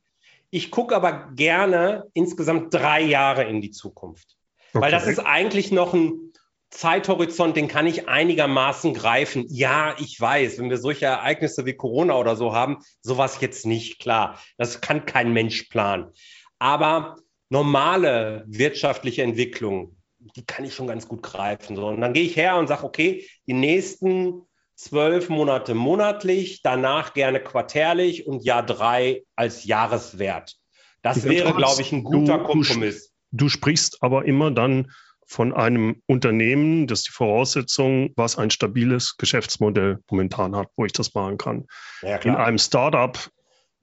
[0.51, 4.37] Ich gucke aber gerne insgesamt drei Jahre in die Zukunft.
[4.73, 4.85] Okay.
[4.85, 6.33] Weil das ist eigentlich noch ein
[6.71, 9.45] Zeithorizont, den kann ich einigermaßen greifen.
[9.49, 14.01] Ja, ich weiß, wenn wir solche Ereignisse wie Corona oder so haben, sowas jetzt nicht
[14.01, 14.41] klar.
[14.59, 16.13] Das kann kein Mensch planen.
[16.59, 17.17] Aber
[17.49, 21.77] normale wirtschaftliche Entwicklung, die kann ich schon ganz gut greifen.
[21.77, 24.43] So, und dann gehe ich her und sage, okay, die nächsten
[24.75, 30.57] zwölf Monate monatlich, danach gerne quartärlich und Jahr drei als Jahreswert.
[31.03, 33.13] Das wäre, glaube ich, ein guter du, Kompromiss.
[33.31, 34.91] Du, du sprichst aber immer dann
[35.27, 41.15] von einem Unternehmen, das die Voraussetzung, was ein stabiles Geschäftsmodell momentan hat, wo ich das
[41.15, 41.67] machen kann.
[42.03, 43.19] Ja, In einem Startup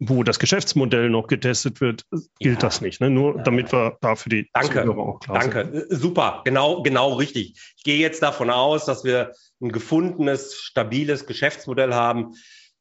[0.04, 2.08] wo das Geschäftsmodell noch getestet wird,
[2.40, 2.60] gilt ja.
[2.60, 3.02] das nicht.
[3.02, 3.12] Ne?
[3.12, 4.82] Nur damit wir da für die Danke.
[4.82, 5.66] Zuhörer auch klar Danke.
[5.66, 5.76] sind.
[5.76, 5.96] Danke.
[5.96, 6.42] Super.
[6.44, 7.54] Genau, genau richtig.
[7.78, 12.34] Ich gehe jetzt davon aus, dass wir ein gefundenes, stabiles Geschäftsmodell haben.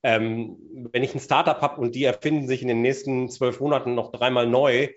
[0.02, 0.56] Ähm,
[0.92, 4.12] wenn ich ein Startup habe und die erfinden sich in den nächsten zwölf Monaten noch
[4.12, 4.88] dreimal neu,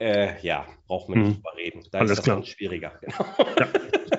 [0.00, 1.34] äh, ja, brauchen wir nicht hm.
[1.34, 1.82] drüber reden.
[1.92, 2.36] Da Alles ist das klar.
[2.36, 2.92] dann schwieriger.
[3.02, 3.26] Genau.
[3.58, 4.15] Ja.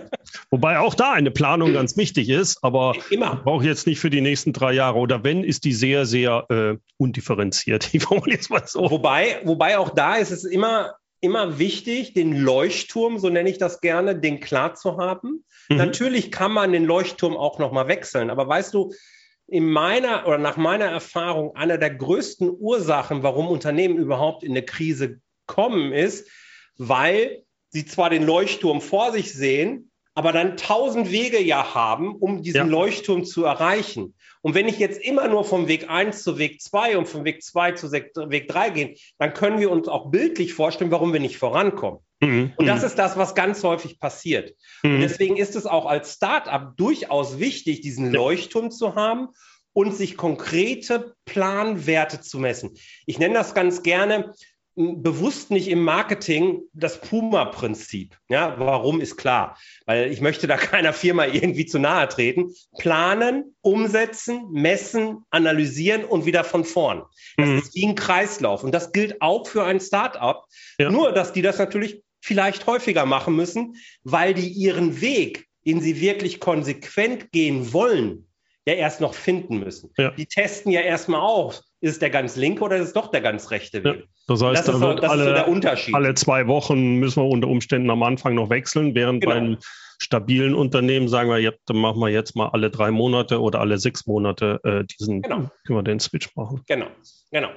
[0.50, 2.96] Wobei auch da eine Planung ganz wichtig ist, aber
[3.44, 4.98] brauche ich jetzt nicht für die nächsten drei Jahre.
[4.98, 7.90] Oder wenn, ist die sehr, sehr äh, undifferenziert.
[7.98, 8.90] Ich formuliere es mal so.
[8.90, 13.82] Wobei, wobei auch da ist es immer, immer wichtig, den Leuchtturm, so nenne ich das
[13.82, 15.44] gerne, den klar zu haben.
[15.68, 15.78] Mhm.
[15.78, 18.94] Natürlich kann man den Leuchtturm auch nochmal wechseln, aber weißt du,
[19.48, 24.64] in meiner oder nach meiner Erfahrung einer der größten Ursachen, warum Unternehmen überhaupt in eine
[24.64, 26.30] Krise kommen, ist,
[26.78, 32.42] weil sie zwar den Leuchtturm vor sich sehen, aber dann tausend Wege ja haben, um
[32.42, 32.64] diesen ja.
[32.64, 34.16] Leuchtturm zu erreichen.
[34.42, 37.44] Und wenn ich jetzt immer nur vom Weg 1 zu Weg 2 und vom Weg
[37.44, 41.38] 2 zu Weg 3 gehe, dann können wir uns auch bildlich vorstellen, warum wir nicht
[41.38, 42.00] vorankommen.
[42.20, 42.52] Mhm.
[42.58, 42.88] Und das mhm.
[42.88, 44.56] ist das, was ganz häufig passiert.
[44.82, 44.96] Mhm.
[44.96, 49.28] Und deswegen ist es auch als Startup durchaus wichtig, diesen Leuchtturm zu haben
[49.74, 52.72] und sich konkrete Planwerte zu messen.
[53.06, 54.34] Ich nenne das ganz gerne
[54.78, 58.16] bewusst nicht im Marketing das Puma-Prinzip.
[58.30, 59.58] Ja, warum ist klar?
[59.88, 62.54] Weil ich möchte da keiner Firma irgendwie zu nahe treten.
[62.78, 67.04] Planen, umsetzen, messen, analysieren und wieder von vorn.
[67.38, 67.58] Das mhm.
[67.58, 68.64] ist wie ein Kreislauf.
[68.64, 70.46] Und das gilt auch für ein Startup.
[70.80, 70.92] Ja.
[70.92, 76.00] Nur, dass die das natürlich vielleicht häufiger machen müssen, weil die ihren Weg, den sie
[76.00, 78.27] wirklich konsequent gehen wollen,
[78.68, 79.92] ja erst noch finden müssen.
[79.98, 80.12] Ja.
[80.12, 83.22] Die testen ja erstmal auch, ist es der ganz linke oder ist es doch der
[83.22, 83.96] ganz rechte Weg?
[83.96, 84.04] Ja.
[84.28, 85.96] Das heißt, das, ist, so, das alle, ist so der Unterschied.
[85.96, 89.34] Alle zwei Wochen müssen wir unter Umständen am Anfang noch wechseln, während genau.
[89.34, 89.58] bei einem
[90.00, 93.78] stabilen Unternehmen sagen wir, ja, dann machen wir jetzt mal alle drei Monate oder alle
[93.78, 95.50] sechs Monate äh, diesen, genau.
[95.66, 96.62] können wir den Switch machen.
[96.68, 96.88] Genau,
[97.32, 97.50] genau.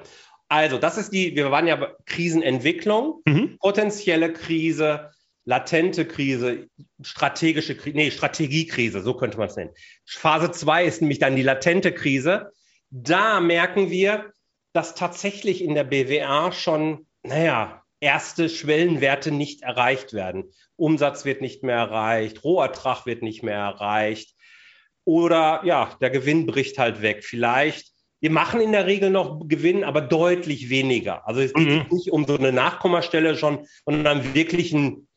[0.49, 3.59] Also, das ist die, wir waren ja Krisenentwicklung, mhm.
[3.61, 5.11] potenzielle Krise,
[5.45, 6.69] latente Krise,
[7.03, 9.73] strategische Krise, nee, Strategiekrise, so könnte man es nennen.
[10.07, 12.53] Phase 2 ist nämlich dann die latente Krise.
[12.91, 14.33] Da merken wir,
[14.73, 20.53] dass tatsächlich in der BWA schon, naja, erste Schwellenwerte nicht erreicht werden.
[20.77, 24.35] Umsatz wird nicht mehr erreicht, Rohertrag wird nicht mehr erreicht
[25.05, 27.25] oder ja, der Gewinn bricht halt weg.
[27.25, 31.27] Vielleicht, wir machen in der Regel noch Gewinn, aber deutlich weniger.
[31.27, 31.87] Also es geht mhm.
[31.91, 35.09] nicht um so eine Nachkommastelle schon, sondern wirklich ein,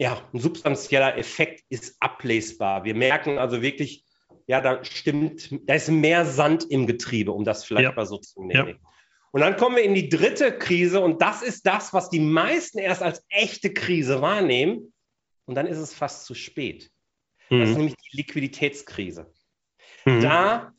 [0.00, 2.84] ja, ein substanzieller Effekt ist ablesbar.
[2.84, 4.06] Wir merken also wirklich,
[4.46, 7.92] ja, da stimmt, da ist mehr Sand im Getriebe, um das vielleicht ja.
[7.94, 8.68] mal so zu nennen.
[8.68, 8.90] Ja.
[9.30, 12.78] Und dann kommen wir in die dritte Krise und das ist das, was die meisten
[12.78, 14.94] erst als echte Krise wahrnehmen.
[15.44, 16.90] Und dann ist es fast zu spät.
[17.50, 17.60] Mhm.
[17.60, 17.80] Das ist mhm.
[17.82, 19.30] nämlich die Liquiditätskrise.
[20.06, 20.22] Mhm.
[20.22, 20.72] Da,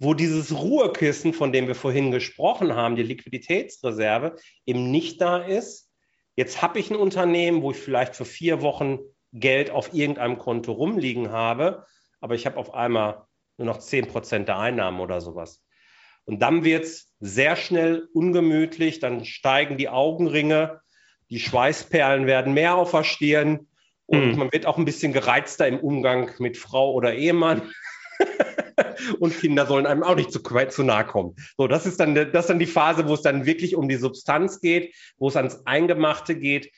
[0.00, 4.34] wo dieses Ruhekissen, von dem wir vorhin gesprochen haben, die Liquiditätsreserve,
[4.66, 5.92] eben nicht da ist.
[6.36, 8.98] Jetzt habe ich ein Unternehmen, wo ich vielleicht für vier Wochen
[9.32, 11.86] Geld auf irgendeinem Konto rumliegen habe,
[12.20, 15.62] aber ich habe auf einmal nur noch 10 Prozent der Einnahmen oder sowas.
[16.24, 20.80] Und dann wird es sehr schnell ungemütlich, dann steigen die Augenringe,
[21.30, 23.68] die Schweißperlen werden mehr auf der Stirn
[24.06, 24.38] und mhm.
[24.38, 27.72] man wird auch ein bisschen gereizter im Umgang mit Frau oder Ehemann.
[29.18, 31.36] und Kinder sollen einem auch nicht zu, zu nahe kommen.
[31.56, 33.96] So, das ist dann, das ist dann die Phase, wo es dann wirklich um die
[33.96, 36.70] Substanz geht, wo es ans Eingemachte geht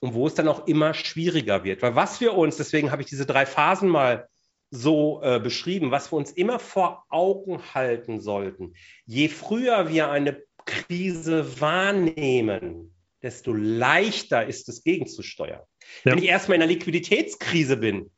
[0.00, 1.82] und wo es dann auch immer schwieriger wird.
[1.82, 4.28] Weil was wir uns, deswegen habe ich diese drei Phasen mal
[4.70, 8.74] so äh, beschrieben, was wir uns immer vor Augen halten sollten.
[9.04, 15.62] Je früher wir eine Krise wahrnehmen, desto leichter ist es gegenzusteuern.
[16.04, 16.12] Ja.
[16.12, 18.10] Wenn ich erstmal in einer Liquiditätskrise bin,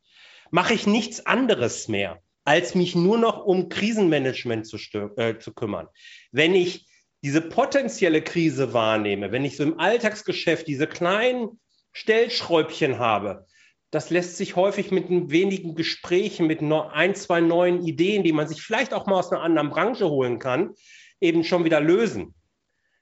[0.51, 4.77] mache ich nichts anderes mehr, als mich nur noch um Krisenmanagement zu,
[5.17, 5.87] äh, zu kümmern.
[6.31, 6.87] Wenn ich
[7.21, 11.59] diese potenzielle Krise wahrnehme, wenn ich so im Alltagsgeschäft diese kleinen
[11.91, 13.45] Stellschräubchen habe,
[13.91, 18.63] das lässt sich häufig mit wenigen Gesprächen, mit ein, zwei neuen Ideen, die man sich
[18.63, 20.73] vielleicht auch mal aus einer anderen Branche holen kann,
[21.21, 22.33] eben schon wieder lösen.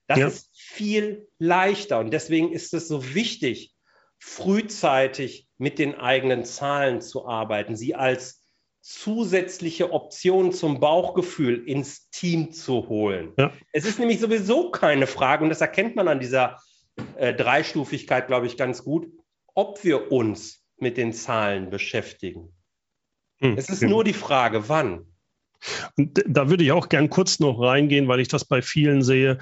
[0.07, 0.27] Das ja.
[0.27, 3.73] ist viel leichter und deswegen ist es so wichtig,
[4.19, 8.43] frühzeitig mit den eigenen Zahlen zu arbeiten, sie als
[8.87, 13.33] zusätzliche Option zum Bauchgefühl ins Team zu holen.
[13.37, 13.51] Ja.
[13.73, 16.61] Es ist nämlich sowieso keine Frage, und das erkennt man an dieser
[17.17, 19.11] äh, Dreistufigkeit, glaube ich, ganz gut,
[19.53, 22.53] ob wir uns mit den Zahlen beschäftigen.
[23.39, 23.95] Hm, es ist genau.
[23.95, 25.05] nur die Frage, wann.
[25.97, 29.39] Und da würde ich auch gern kurz noch reingehen, weil ich das bei vielen sehe.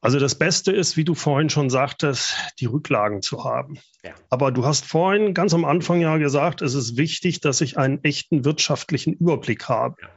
[0.00, 3.78] Also das Beste ist, wie du vorhin schon sagtest, die Rücklagen zu haben.
[4.04, 4.14] Ja.
[4.30, 8.02] Aber du hast vorhin ganz am Anfang ja gesagt, es ist wichtig, dass ich einen
[8.04, 9.96] echten wirtschaftlichen Überblick habe.
[10.00, 10.08] Ja.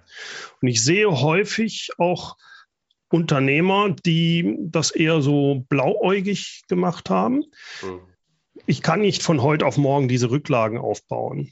[0.61, 2.37] Und ich sehe häufig auch
[3.09, 7.43] Unternehmer, die das eher so blauäugig gemacht haben.
[7.81, 7.99] Mhm.
[8.67, 11.51] Ich kann nicht von heute auf morgen diese Rücklagen aufbauen.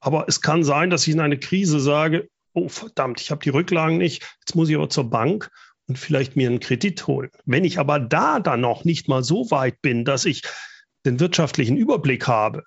[0.00, 3.50] Aber es kann sein, dass ich in eine Krise sage, oh verdammt, ich habe die
[3.50, 5.50] Rücklagen nicht, jetzt muss ich aber zur Bank
[5.88, 7.30] und vielleicht mir einen Kredit holen.
[7.46, 10.42] Wenn ich aber da dann noch nicht mal so weit bin, dass ich
[11.04, 12.62] den wirtschaftlichen Überblick habe,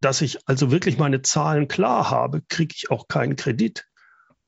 [0.00, 3.86] dass ich also wirklich meine Zahlen klar habe, kriege ich auch keinen Kredit.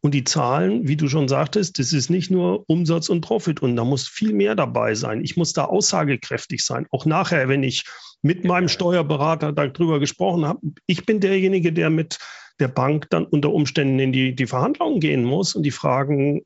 [0.01, 3.75] Und die Zahlen, wie du schon sagtest, das ist nicht nur Umsatz und Profit und
[3.77, 5.25] da muss viel mehr dabei sein.
[5.25, 6.87] Ich muss da aussagekräftig sein.
[6.91, 7.85] Auch nachher, wenn ich
[8.23, 12.19] mit meinem Steuerberater darüber gesprochen habe, ich bin derjenige, der mit
[12.61, 16.43] der Bank dann unter Umständen in die, die Verhandlungen gehen muss und die Fragen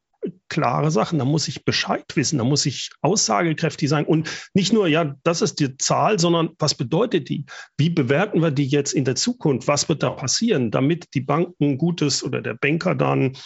[0.49, 1.19] klare Sachen.
[1.19, 4.05] Da muss ich Bescheid wissen, da muss ich aussagekräftig sein.
[4.05, 7.47] Und nicht nur, ja, das ist die Zahl, sondern was bedeutet die?
[7.77, 9.69] Wie bewerten wir die jetzt in der Zukunft?
[9.69, 13.37] Was wird da passieren, damit die Banken gutes oder der Banker dann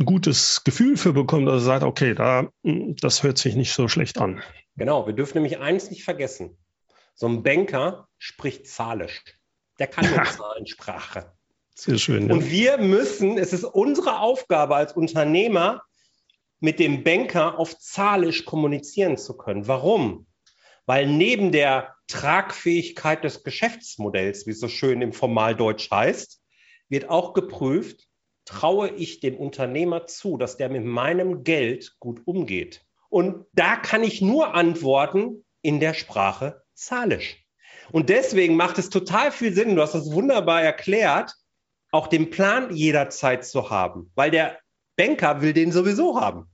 [0.00, 3.72] ein gutes Gefühl für bekommt, dass er sagt, okay, da, hm, das hört sich nicht
[3.72, 4.42] so schlecht an.
[4.76, 6.56] Genau, wir dürfen nämlich eins nicht vergessen.
[7.14, 9.22] So ein Banker spricht Zahlisch.
[9.78, 11.32] Der kann nur Zahlensprache.
[11.80, 12.28] Sehr schön.
[12.28, 12.34] Ja.
[12.34, 15.82] Und wir müssen, es ist unsere Aufgabe als Unternehmer,
[16.60, 19.66] mit dem Banker auf Zahlisch kommunizieren zu können.
[19.66, 20.26] Warum?
[20.84, 26.42] Weil neben der Tragfähigkeit des Geschäftsmodells, wie es so schön im Formaldeutsch heißt,
[26.90, 28.08] wird auch geprüft,
[28.44, 32.84] traue ich dem Unternehmer zu, dass der mit meinem Geld gut umgeht.
[33.08, 37.42] Und da kann ich nur antworten in der Sprache Zahlisch.
[37.90, 41.34] Und deswegen macht es total viel Sinn, du hast das wunderbar erklärt,
[41.90, 44.58] auch den Plan jederzeit zu haben, weil der
[44.96, 46.46] Banker will den sowieso haben.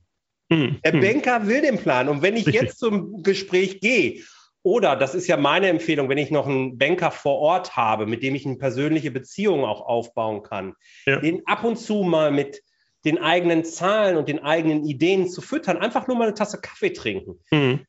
[0.51, 1.01] Hm, der hm.
[1.01, 2.07] Banker will den Plan.
[2.07, 2.63] Und wenn ich Richtig.
[2.63, 4.23] jetzt zum Gespräch gehe,
[4.63, 8.23] oder das ist ja meine Empfehlung, wenn ich noch einen Banker vor Ort habe, mit
[8.23, 10.73] dem ich eine persönliche Beziehung auch aufbauen kann,
[11.05, 11.19] ja.
[11.19, 12.61] den ab und zu mal mit
[13.05, 16.91] den eigenen Zahlen und den eigenen Ideen zu füttern, einfach nur mal eine Tasse Kaffee
[16.91, 17.39] trinken.
[17.51, 17.85] Mhm.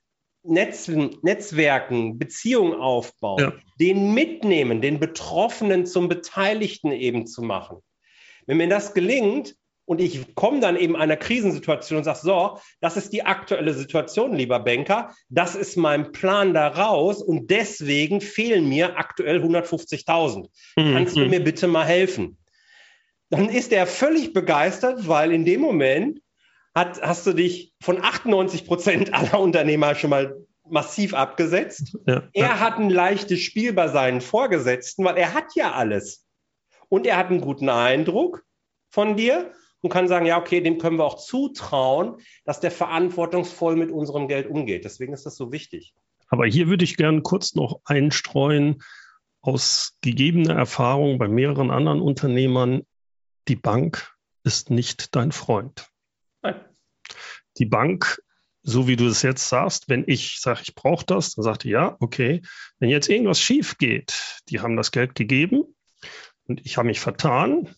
[0.49, 0.89] Netz,
[1.23, 3.53] Netzwerken, Beziehungen aufbauen, ja.
[3.79, 7.79] den mitnehmen, den Betroffenen zum Beteiligten eben zu machen.
[8.47, 12.97] Wenn mir das gelingt und ich komme dann eben einer Krisensituation und sage, so, das
[12.97, 18.99] ist die aktuelle Situation, lieber Banker, das ist mein Plan daraus und deswegen fehlen mir
[18.99, 20.49] aktuell 150.000.
[20.77, 20.93] Mhm.
[20.93, 22.37] Kannst du mir bitte mal helfen?
[23.31, 26.21] Dann ist er völlig begeistert, weil in dem Moment
[26.79, 30.37] hat, hast du dich von 98 Prozent aller Unternehmer schon mal
[30.71, 31.97] massiv abgesetzt.
[32.07, 32.61] Ja, er ja.
[32.61, 36.27] hat ein leichtes Spiel bei seinen Vorgesetzten, weil er hat ja alles.
[36.89, 38.45] Und er hat einen guten Eindruck
[38.91, 43.77] von dir und kann sagen, ja, okay, dem können wir auch zutrauen, dass der verantwortungsvoll
[43.77, 44.85] mit unserem Geld umgeht.
[44.85, 45.95] Deswegen ist das so wichtig.
[46.29, 48.83] Aber hier würde ich gerne kurz noch einstreuen,
[49.41, 52.83] aus gegebener Erfahrung bei mehreren anderen Unternehmern,
[53.47, 54.15] die Bank
[54.45, 55.89] ist nicht dein Freund.
[56.43, 56.68] Nein.
[57.59, 58.21] Die Bank,
[58.63, 61.71] so wie du es jetzt sagst, wenn ich sage, ich brauche das, dann sagt die
[61.71, 62.43] ja, okay.
[62.79, 65.65] Wenn jetzt irgendwas schief geht, die haben das Geld gegeben
[66.45, 67.69] und ich habe mich vertan,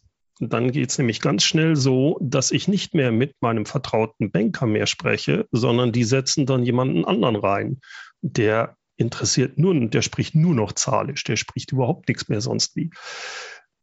[0.40, 4.66] dann geht es nämlich ganz schnell so, dass ich nicht mehr mit meinem vertrauten Banker
[4.66, 7.80] mehr spreche, sondern die setzen dann jemanden anderen rein,
[8.22, 12.90] der interessiert nur, der spricht nur noch zahlisch, der spricht überhaupt nichts mehr sonst wie.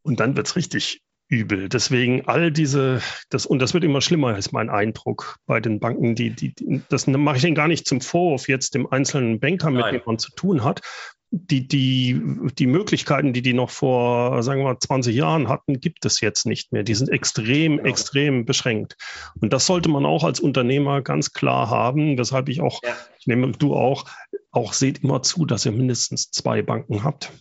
[0.02, 1.70] Und dann wird es richtig übel.
[1.70, 6.16] Deswegen all diese, das, und das wird immer schlimmer, ist mein Eindruck bei den Banken,
[6.16, 6.54] die, die,
[6.90, 9.96] das mache ich denen gar nicht zum Vorwurf, jetzt dem einzelnen Banker, mit Nein.
[9.96, 10.82] dem man zu tun hat.
[11.30, 12.22] Die, die,
[12.58, 16.46] die Möglichkeiten, die die noch vor, sagen wir mal, 20 Jahren hatten, gibt es jetzt
[16.46, 16.84] nicht mehr.
[16.84, 17.90] Die sind extrem, genau.
[17.90, 18.96] extrem beschränkt.
[19.42, 22.96] Und das sollte man auch als Unternehmer ganz klar haben, weshalb ich auch, ja.
[23.20, 24.06] ich nehme du auch,
[24.52, 27.34] auch seht immer zu, dass ihr mindestens zwei Banken habt.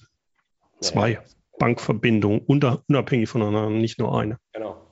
[0.80, 1.12] Zwei.
[1.12, 1.20] Ja.
[1.59, 4.38] Bankverbindung, unabhängig voneinander, nicht nur eine.
[4.52, 4.82] Genau.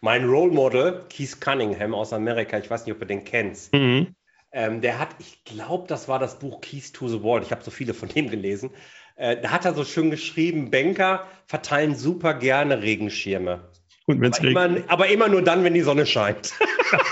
[0.00, 3.72] Mein Role Model, Keith Cunningham aus Amerika, ich weiß nicht, ob du den kennst.
[3.72, 4.14] Mhm.
[4.50, 7.44] Ähm, der hat, ich glaube, das war das Buch Keys to the World.
[7.44, 8.70] Ich habe so viele von dem gelesen.
[9.16, 13.68] Äh, da hat er so schön geschrieben: Banker verteilen super gerne Regenschirme.
[14.06, 14.76] Und wenn's aber, regnet.
[14.84, 16.54] Immer, aber immer nur dann, wenn die Sonne scheint.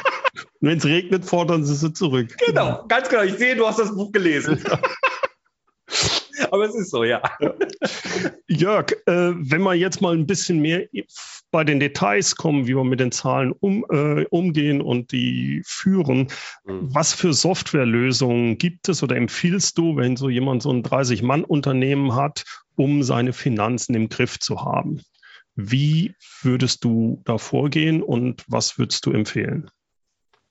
[0.61, 2.35] wenn es regnet, fordern sie sie zurück.
[2.47, 3.23] Genau, ganz genau.
[3.23, 4.63] Ich sehe, du hast das Buch gelesen.
[4.67, 4.81] Ja.
[6.57, 7.21] Aber es ist so, ja.
[8.49, 10.87] Jörg, äh, wenn wir jetzt mal ein bisschen mehr
[11.51, 16.29] bei den Details kommen, wie wir mit den Zahlen um, äh, umgehen und die führen,
[16.65, 16.95] mhm.
[16.95, 22.45] was für Softwarelösungen gibt es oder empfiehlst du, wenn so jemand so ein 30-Mann-Unternehmen hat,
[22.75, 25.03] um seine Finanzen im Griff zu haben?
[25.57, 29.71] Wie würdest du da vorgehen und was würdest du empfehlen?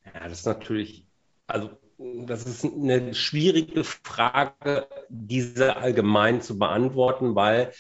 [0.05, 1.07] Ja, das ist natürlich,
[1.47, 7.71] also das ist eine schwierige Frage, diese allgemein zu beantworten, weil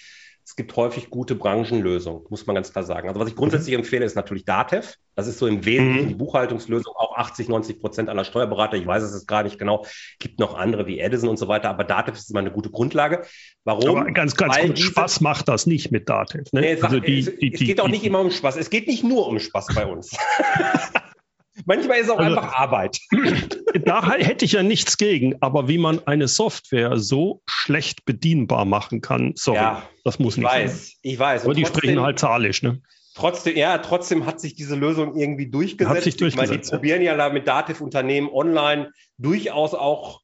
[0.45, 3.07] es gibt häufig gute Branchenlösungen, muss man ganz klar sagen.
[3.07, 3.79] Also was ich grundsätzlich mhm.
[3.79, 4.93] empfehle, ist natürlich DATEV.
[5.15, 6.09] Das ist so im Wesentlichen mhm.
[6.09, 8.77] die Buchhaltungslösung, auch 80, 90 Prozent aller Steuerberater.
[8.77, 9.87] Ich weiß es ist gar nicht genau.
[10.19, 13.25] Gibt noch andere wie Edison und so weiter, aber DATEV ist immer eine gute Grundlage.
[13.63, 14.01] Warum?
[14.01, 16.53] Aber ganz, ganz Weil gut, diese, Spaß macht das nicht mit DATEV.
[16.53, 16.61] Ne?
[16.61, 18.55] Nee, also die, es, die, es geht die, auch nicht immer um Spaß.
[18.57, 20.15] Es geht nicht nur um Spaß bei uns.
[21.65, 22.99] Manchmal ist es auch also, einfach Arbeit.
[23.83, 29.01] Da hätte ich ja nichts gegen, aber wie man eine Software so schlecht bedienbar machen
[29.01, 30.91] kann, sorry, ja, das muss nicht weiß, sein.
[31.01, 32.81] Ich weiß, Aber die sprechen halt zahlisch, ne?
[33.15, 35.95] Trotzdem, ja, trotzdem hat sich diese Lösung irgendwie durchgesetzt.
[35.95, 36.51] Hat sich durchgesetzt.
[36.51, 40.21] Ich meine, die probieren ja da mit Dativ-Unternehmen online durchaus auch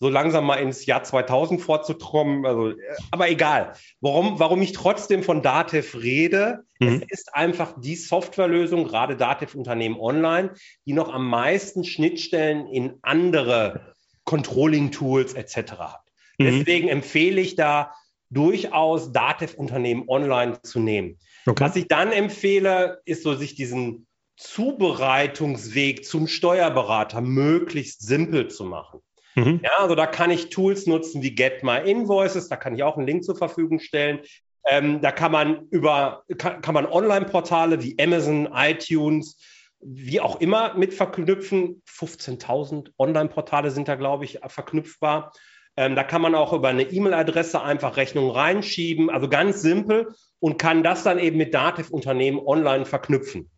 [0.00, 2.46] so langsam mal ins Jahr 2000 vorzutrommen.
[2.46, 2.72] Also,
[3.10, 3.74] aber egal.
[4.00, 7.02] Warum, warum ich trotzdem von Dativ rede, mhm.
[7.02, 10.54] es ist einfach die Softwarelösung, gerade Dativ-Unternehmen online,
[10.86, 13.94] die noch am meisten Schnittstellen in andere
[14.24, 15.72] Controlling-Tools etc.
[15.72, 16.04] hat.
[16.38, 16.44] Mhm.
[16.44, 17.92] Deswegen empfehle ich da
[18.30, 21.18] durchaus Dativ-Unternehmen online zu nehmen.
[21.46, 21.62] Okay.
[21.62, 29.00] Was ich dann empfehle, ist so, sich diesen Zubereitungsweg zum Steuerberater möglichst simpel zu machen.
[29.34, 29.60] Mhm.
[29.62, 32.96] Ja, also da kann ich Tools nutzen wie Get My Invoices, da kann ich auch
[32.96, 34.20] einen Link zur Verfügung stellen.
[34.66, 39.38] Ähm, da kann man über kann, kann man Online-Portale wie Amazon, iTunes,
[39.80, 41.82] wie auch immer mit verknüpfen.
[41.88, 45.32] 15.000 Online-Portale sind da, glaube ich, verknüpfbar.
[45.76, 50.58] Ähm, da kann man auch über eine E-Mail-Adresse einfach Rechnungen reinschieben, also ganz simpel und
[50.58, 53.50] kann das dann eben mit Dativ-Unternehmen online verknüpfen.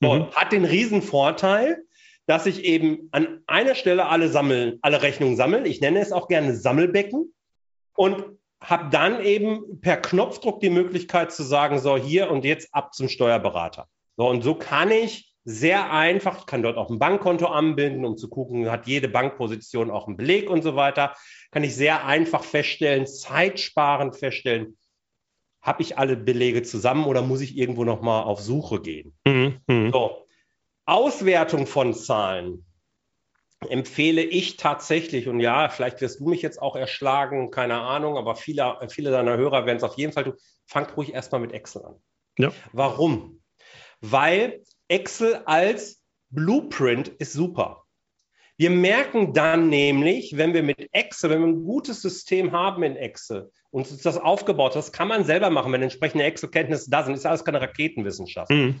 [0.00, 0.30] Mhm.
[0.32, 1.84] Hat den Riesenvorteil,
[2.30, 5.66] dass ich eben an einer Stelle alle sammeln, alle Rechnungen sammeln.
[5.66, 7.34] Ich nenne es auch gerne Sammelbecken
[7.96, 8.24] und
[8.62, 13.08] habe dann eben per Knopfdruck die Möglichkeit zu sagen, so hier und jetzt ab zum
[13.08, 13.88] Steuerberater.
[14.16, 18.16] So, und so kann ich sehr einfach, ich kann dort auch ein Bankkonto anbinden, um
[18.16, 21.16] zu gucken, hat jede Bankposition auch einen Beleg und so weiter,
[21.50, 24.78] kann ich sehr einfach feststellen, zeitsparend feststellen,
[25.62, 29.18] habe ich alle Belege zusammen oder muss ich irgendwo nochmal auf Suche gehen?
[29.26, 29.90] Mhm, mh.
[29.90, 30.19] So,
[30.90, 32.66] Auswertung von Zahlen
[33.68, 38.34] empfehle ich tatsächlich, und ja, vielleicht wirst du mich jetzt auch erschlagen, keine Ahnung, aber
[38.34, 40.34] viele, viele deiner Hörer werden es auf jeden Fall tun.
[40.66, 41.94] Fangt ruhig erstmal mit Excel an.
[42.38, 42.52] Ja.
[42.72, 43.40] Warum?
[44.00, 47.84] Weil Excel als Blueprint ist super.
[48.56, 52.96] Wir merken dann nämlich, wenn wir mit Excel, wenn wir ein gutes System haben in
[52.96, 57.14] Excel und uns das aufgebaut, das kann man selber machen, wenn entsprechende Excel-Kenntnisse da sind,
[57.14, 58.50] ist alles keine Raketenwissenschaft.
[58.50, 58.80] Mhm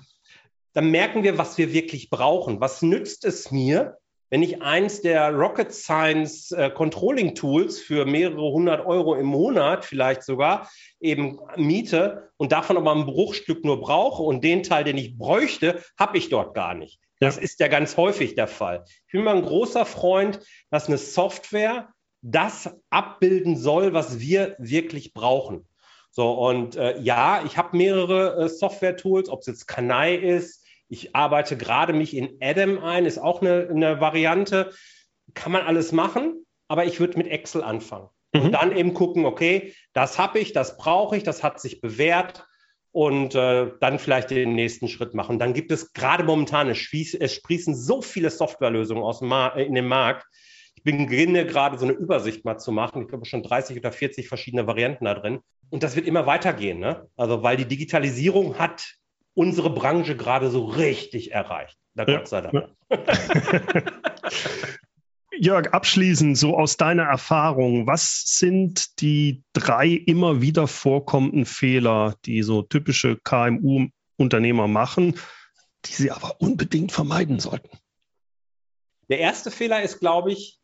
[0.72, 2.60] dann merken wir, was wir wirklich brauchen.
[2.60, 3.98] Was nützt es mir,
[4.30, 9.84] wenn ich eins der Rocket Science äh, Controlling Tools für mehrere hundert Euro im Monat
[9.84, 14.98] vielleicht sogar eben miete und davon aber ein Bruchstück nur brauche und den Teil, den
[14.98, 17.00] ich bräuchte, habe ich dort gar nicht.
[17.18, 18.84] Das ist ja ganz häufig der Fall.
[19.06, 20.40] Ich bin mal ein großer Freund,
[20.70, 21.92] dass eine Software
[22.22, 25.66] das abbilden soll, was wir wirklich brauchen.
[26.10, 31.14] So, und äh, ja, ich habe mehrere äh, Software-Tools, ob es jetzt Kanai ist, ich
[31.14, 34.72] arbeite gerade mich in Adam ein, ist auch eine, eine Variante.
[35.34, 38.08] Kann man alles machen, aber ich würde mit Excel anfangen.
[38.32, 38.40] Mhm.
[38.42, 42.44] Und dann eben gucken, okay, das habe ich, das brauche ich, das hat sich bewährt
[42.90, 45.38] und äh, dann vielleicht den nächsten Schritt machen.
[45.38, 49.86] Dann gibt es gerade momentan, es, sprießen so viele Softwarelösungen aus dem äh, in dem
[49.86, 50.26] Markt.
[50.82, 53.02] Ich beginne gerade so eine Übersicht mal zu machen.
[53.02, 55.40] Ich glaube schon 30 oder 40 verschiedene Varianten da drin.
[55.68, 56.78] Und das wird immer weitergehen.
[56.78, 57.06] Ne?
[57.16, 58.96] Also weil die Digitalisierung hat
[59.34, 61.76] unsere Branche gerade so richtig erreicht.
[61.94, 62.70] Na Gott sei Dank.
[65.38, 72.42] Jörg, abschließend, so aus deiner Erfahrung, was sind die drei immer wieder vorkommenden Fehler, die
[72.42, 75.18] so typische KMU-Unternehmer machen,
[75.86, 77.70] die sie aber unbedingt vermeiden sollten?
[79.08, 80.59] Der erste Fehler ist, glaube ich,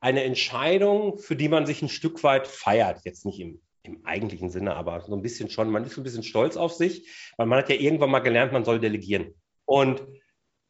[0.00, 3.00] eine Entscheidung, für die man sich ein Stück weit feiert.
[3.04, 6.04] Jetzt nicht im im eigentlichen Sinne, aber so ein bisschen schon, man ist so ein
[6.04, 9.34] bisschen stolz auf sich, weil man hat ja irgendwann mal gelernt, man soll delegieren.
[9.64, 10.02] Und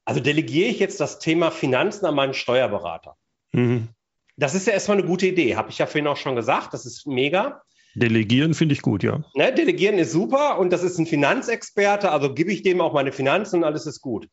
[0.04, 3.16] also delegiere ich jetzt das Thema Finanzen an meinen Steuerberater.
[3.52, 3.88] Mhm.
[4.36, 6.86] Das ist ja erstmal eine gute Idee, habe ich ja vorhin auch schon gesagt, das
[6.86, 7.62] ist mega.
[7.94, 9.24] Delegieren finde ich gut, ja.
[9.34, 13.12] Ne, delegieren ist super und das ist ein Finanzexperte, also gebe ich dem auch meine
[13.12, 14.28] Finanzen und alles ist gut.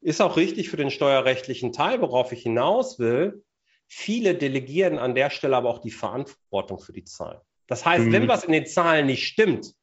[0.00, 3.42] Ist auch richtig für den steuerrechtlichen Teil, worauf ich hinaus will.
[3.88, 7.40] Viele delegieren an der Stelle aber auch die Verantwortung für die Zahlen.
[7.66, 8.12] Das heißt, mhm.
[8.12, 9.74] wenn was in den Zahlen nicht stimmt,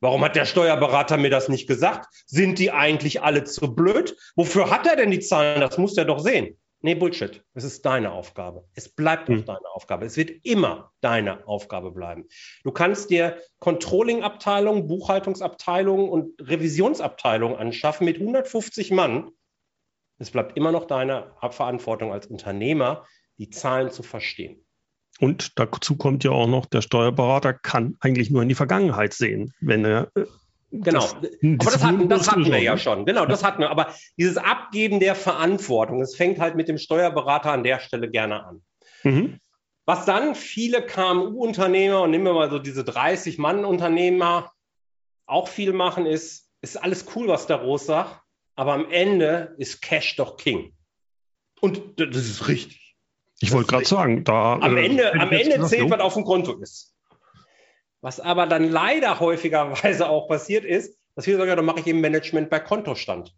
[0.00, 2.06] warum hat der Steuerberater mir das nicht gesagt?
[2.26, 4.16] Sind die eigentlich alle zu blöd?
[4.36, 5.60] Wofür hat er denn die Zahlen?
[5.60, 6.58] Das muss er doch sehen.
[6.84, 7.44] Nee, Bullshit.
[7.54, 8.66] Es ist deine Aufgabe.
[8.74, 9.44] Es bleibt auch mhm.
[9.44, 10.04] deine Aufgabe.
[10.04, 12.26] Es wird immer deine Aufgabe bleiben.
[12.64, 19.30] Du kannst dir Controlling-Abteilungen, Buchhaltungsabteilungen und Revisionsabteilungen anschaffen mit 150 Mann.
[20.18, 23.06] Es bleibt immer noch deine Verantwortung als Unternehmer,
[23.42, 24.64] die Zahlen zu verstehen.
[25.18, 29.52] Und dazu kommt ja auch noch, der Steuerberater kann eigentlich nur in die Vergangenheit sehen,
[29.60, 30.08] wenn er.
[30.14, 30.26] Äh,
[30.70, 33.04] genau, das, aber das hatten, das hatten wir ja schon.
[33.04, 33.70] Genau, das hatten wir.
[33.70, 38.44] Aber dieses Abgeben der Verantwortung, es fängt halt mit dem Steuerberater an der Stelle gerne
[38.44, 38.62] an.
[39.02, 39.40] Mhm.
[39.86, 44.52] Was dann viele KMU-Unternehmer und nehmen wir mal so diese 30-Mann-Unternehmer
[45.26, 48.20] auch viel machen, ist, ist alles cool, was der Rose sagt,
[48.54, 50.74] aber am Ende ist Cash doch King.
[51.60, 52.81] Und das ist richtig.
[53.42, 54.54] Ich wollte gerade sagen, da.
[54.54, 56.94] Am äh, Ende, am Ende zählt, was auf dem Konto ist.
[58.00, 61.86] Was aber dann leider häufigerweise auch passiert ist, dass wir sagen, ja, dann mache ich
[61.88, 63.34] eben Management bei Kontostand.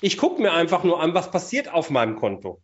[0.00, 2.62] Ich gucke mir einfach nur an, was passiert auf meinem Konto.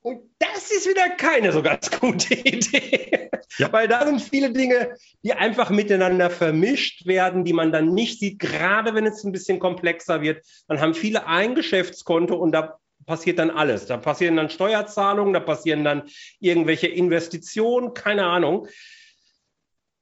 [0.00, 3.30] Und das ist wieder keine so ganz gute Idee.
[3.58, 3.72] Ja.
[3.72, 8.38] Weil da sind viele Dinge, die einfach miteinander vermischt werden, die man dann nicht sieht,
[8.38, 10.44] gerade wenn es ein bisschen komplexer wird.
[10.66, 13.86] Dann haben viele ein Geschäftskonto und da passiert dann alles.
[13.86, 16.02] Da passieren dann Steuerzahlungen, da passieren dann
[16.40, 18.68] irgendwelche Investitionen, keine Ahnung.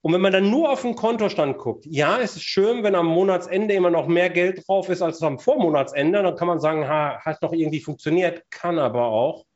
[0.01, 3.07] Und wenn man dann nur auf den Kontostand guckt, ja, es ist schön, wenn am
[3.07, 7.21] Monatsende immer noch mehr Geld drauf ist als am Vormonatsende, dann kann man sagen, ha,
[7.25, 9.47] hat doch irgendwie funktioniert, kann aber auch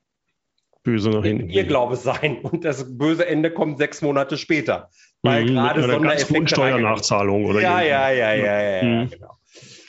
[0.85, 1.51] böse nach hinten.
[1.51, 4.89] Ihr Glaube sein und das böse Ende kommt sechs Monate später.
[5.23, 6.49] Weil mhm, gerade Sondereffekte.
[6.49, 9.11] Steuernachzahlung oder ja, ja, ja, ja, ja, ja, mhm.
[9.11, 9.38] genau.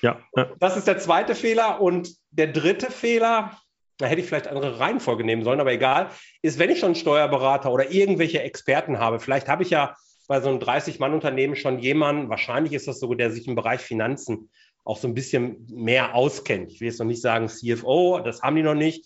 [0.02, 0.52] Ja, ja.
[0.60, 1.82] Das ist der zweite Fehler.
[1.82, 3.58] Und der dritte Fehler,
[3.98, 6.10] da hätte ich vielleicht andere Reihenfolge nehmen sollen, aber egal,
[6.42, 9.96] ist, wenn ich schon Steuerberater oder irgendwelche Experten habe, vielleicht habe ich ja
[10.28, 14.50] bei so einem 30-Mann-Unternehmen schon jemanden, wahrscheinlich ist das so, der sich im Bereich Finanzen
[14.84, 16.72] auch so ein bisschen mehr auskennt.
[16.72, 19.06] Ich will jetzt noch nicht sagen CFO, das haben die noch nicht,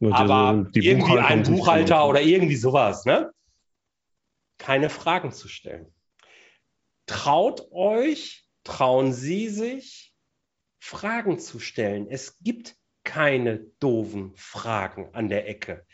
[0.00, 3.30] Nur aber irgendwie ein Buchhalter oder irgendwie sowas, ne?
[4.58, 5.86] Keine Fragen zu stellen.
[7.06, 10.05] Traut euch, trauen Sie sich,
[10.86, 12.06] Fragen zu stellen.
[12.08, 15.84] Es gibt keine doofen Fragen an der Ecke.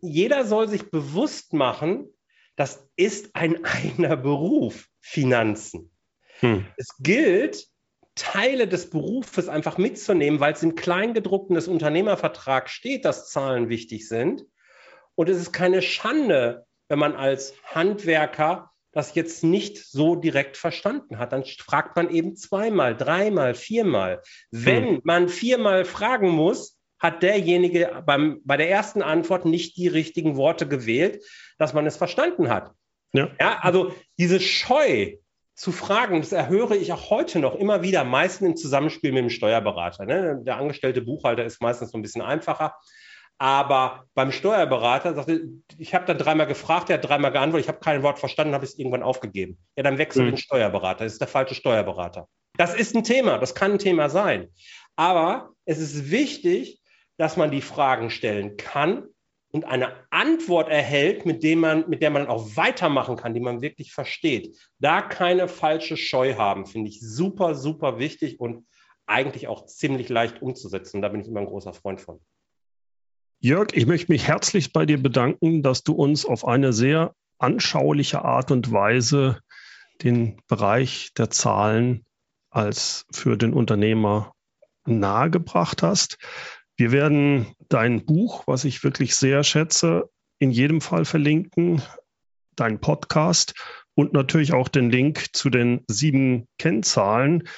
[0.00, 2.08] Jeder soll sich bewusst machen,
[2.54, 5.90] das ist ein eigener Beruf, Finanzen.
[6.38, 6.66] Hm.
[6.76, 7.66] Es gilt,
[8.14, 14.06] Teile des Berufes einfach mitzunehmen, weil es im Kleingedruckten des Unternehmervertrags steht, dass Zahlen wichtig
[14.06, 14.44] sind.
[15.14, 21.18] Und es ist keine Schande, wenn man als Handwerker das jetzt nicht so direkt verstanden
[21.18, 21.32] hat.
[21.32, 24.22] Dann fragt man eben zweimal, dreimal, viermal.
[24.50, 25.00] Wenn hm.
[25.04, 30.68] man viermal fragen muss, hat derjenige beim, bei der ersten Antwort nicht die richtigen Worte
[30.68, 31.24] gewählt,
[31.58, 32.70] dass man es verstanden hat.
[33.12, 33.28] Ja.
[33.40, 35.16] ja also diese Scheu
[35.54, 39.30] zu fragen, das erhöre ich auch heute noch immer wieder, meistens im Zusammenspiel mit dem
[39.30, 40.06] Steuerberater.
[40.06, 40.40] Ne?
[40.44, 42.74] Der angestellte Buchhalter ist meistens so ein bisschen einfacher.
[43.42, 47.80] Aber beim Steuerberater sagte, ich habe dann dreimal gefragt, er hat dreimal geantwortet, ich habe
[47.80, 49.58] kein Wort verstanden, habe es irgendwann aufgegeben.
[49.74, 50.28] Ja, dann wechsel mhm.
[50.28, 51.02] den Steuerberater.
[51.02, 52.28] Das ist der falsche Steuerberater.
[52.56, 54.46] Das ist ein Thema, das kann ein Thema sein.
[54.94, 56.82] Aber es ist wichtig,
[57.16, 59.08] dass man die Fragen stellen kann
[59.50, 63.60] und eine Antwort erhält, mit, dem man, mit der man auch weitermachen kann, die man
[63.60, 64.56] wirklich versteht.
[64.78, 68.68] Da keine falsche Scheu haben, finde ich super, super wichtig und
[69.06, 71.02] eigentlich auch ziemlich leicht umzusetzen.
[71.02, 72.20] Da bin ich immer ein großer Freund von.
[73.44, 78.24] Jörg, ich möchte mich herzlich bei dir bedanken, dass du uns auf eine sehr anschauliche
[78.24, 79.40] Art und Weise
[80.00, 82.06] den Bereich der Zahlen
[82.50, 84.32] als für den Unternehmer
[84.86, 86.18] nahegebracht hast.
[86.76, 91.82] Wir werden dein Buch, was ich wirklich sehr schätze, in jedem Fall verlinken,
[92.54, 93.54] dein Podcast
[93.96, 97.48] und natürlich auch den Link zu den sieben Kennzahlen,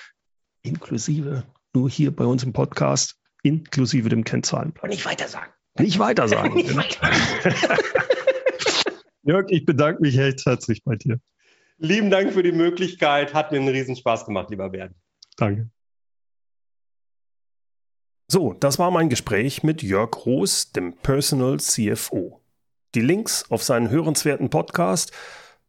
[0.62, 4.84] inklusive, nur hier bei uns im Podcast, inklusive dem Kennzahlenplan.
[4.84, 5.52] Und nicht weiter sagen.
[5.78, 6.54] Nicht weiter sagen.
[6.54, 7.78] Nicht weiter.
[9.22, 11.18] Jörg, ich bedanke mich recht herzlich bei dir.
[11.78, 13.34] Lieben Dank für die Möglichkeit.
[13.34, 14.94] Hat mir einen Riesenspaß gemacht, lieber Bernd.
[15.36, 15.70] Danke.
[18.28, 22.40] So, das war mein Gespräch mit Jörg Roos, dem Personal CFO.
[22.94, 25.12] Die Links auf seinen hörenswerten Podcast,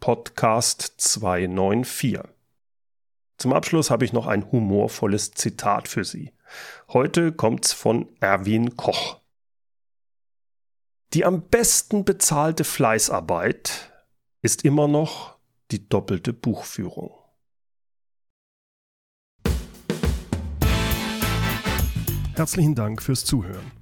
[0.00, 2.18] Podcast 294.
[3.36, 6.32] Zum Abschluss habe ich noch ein humorvolles Zitat für Sie.
[6.88, 9.20] Heute kommt's von Erwin Koch.
[11.12, 13.92] Die am besten bezahlte Fleißarbeit
[14.40, 15.36] ist immer noch
[15.70, 17.12] die doppelte Buchführung.
[22.34, 23.81] Herzlichen Dank fürs Zuhören.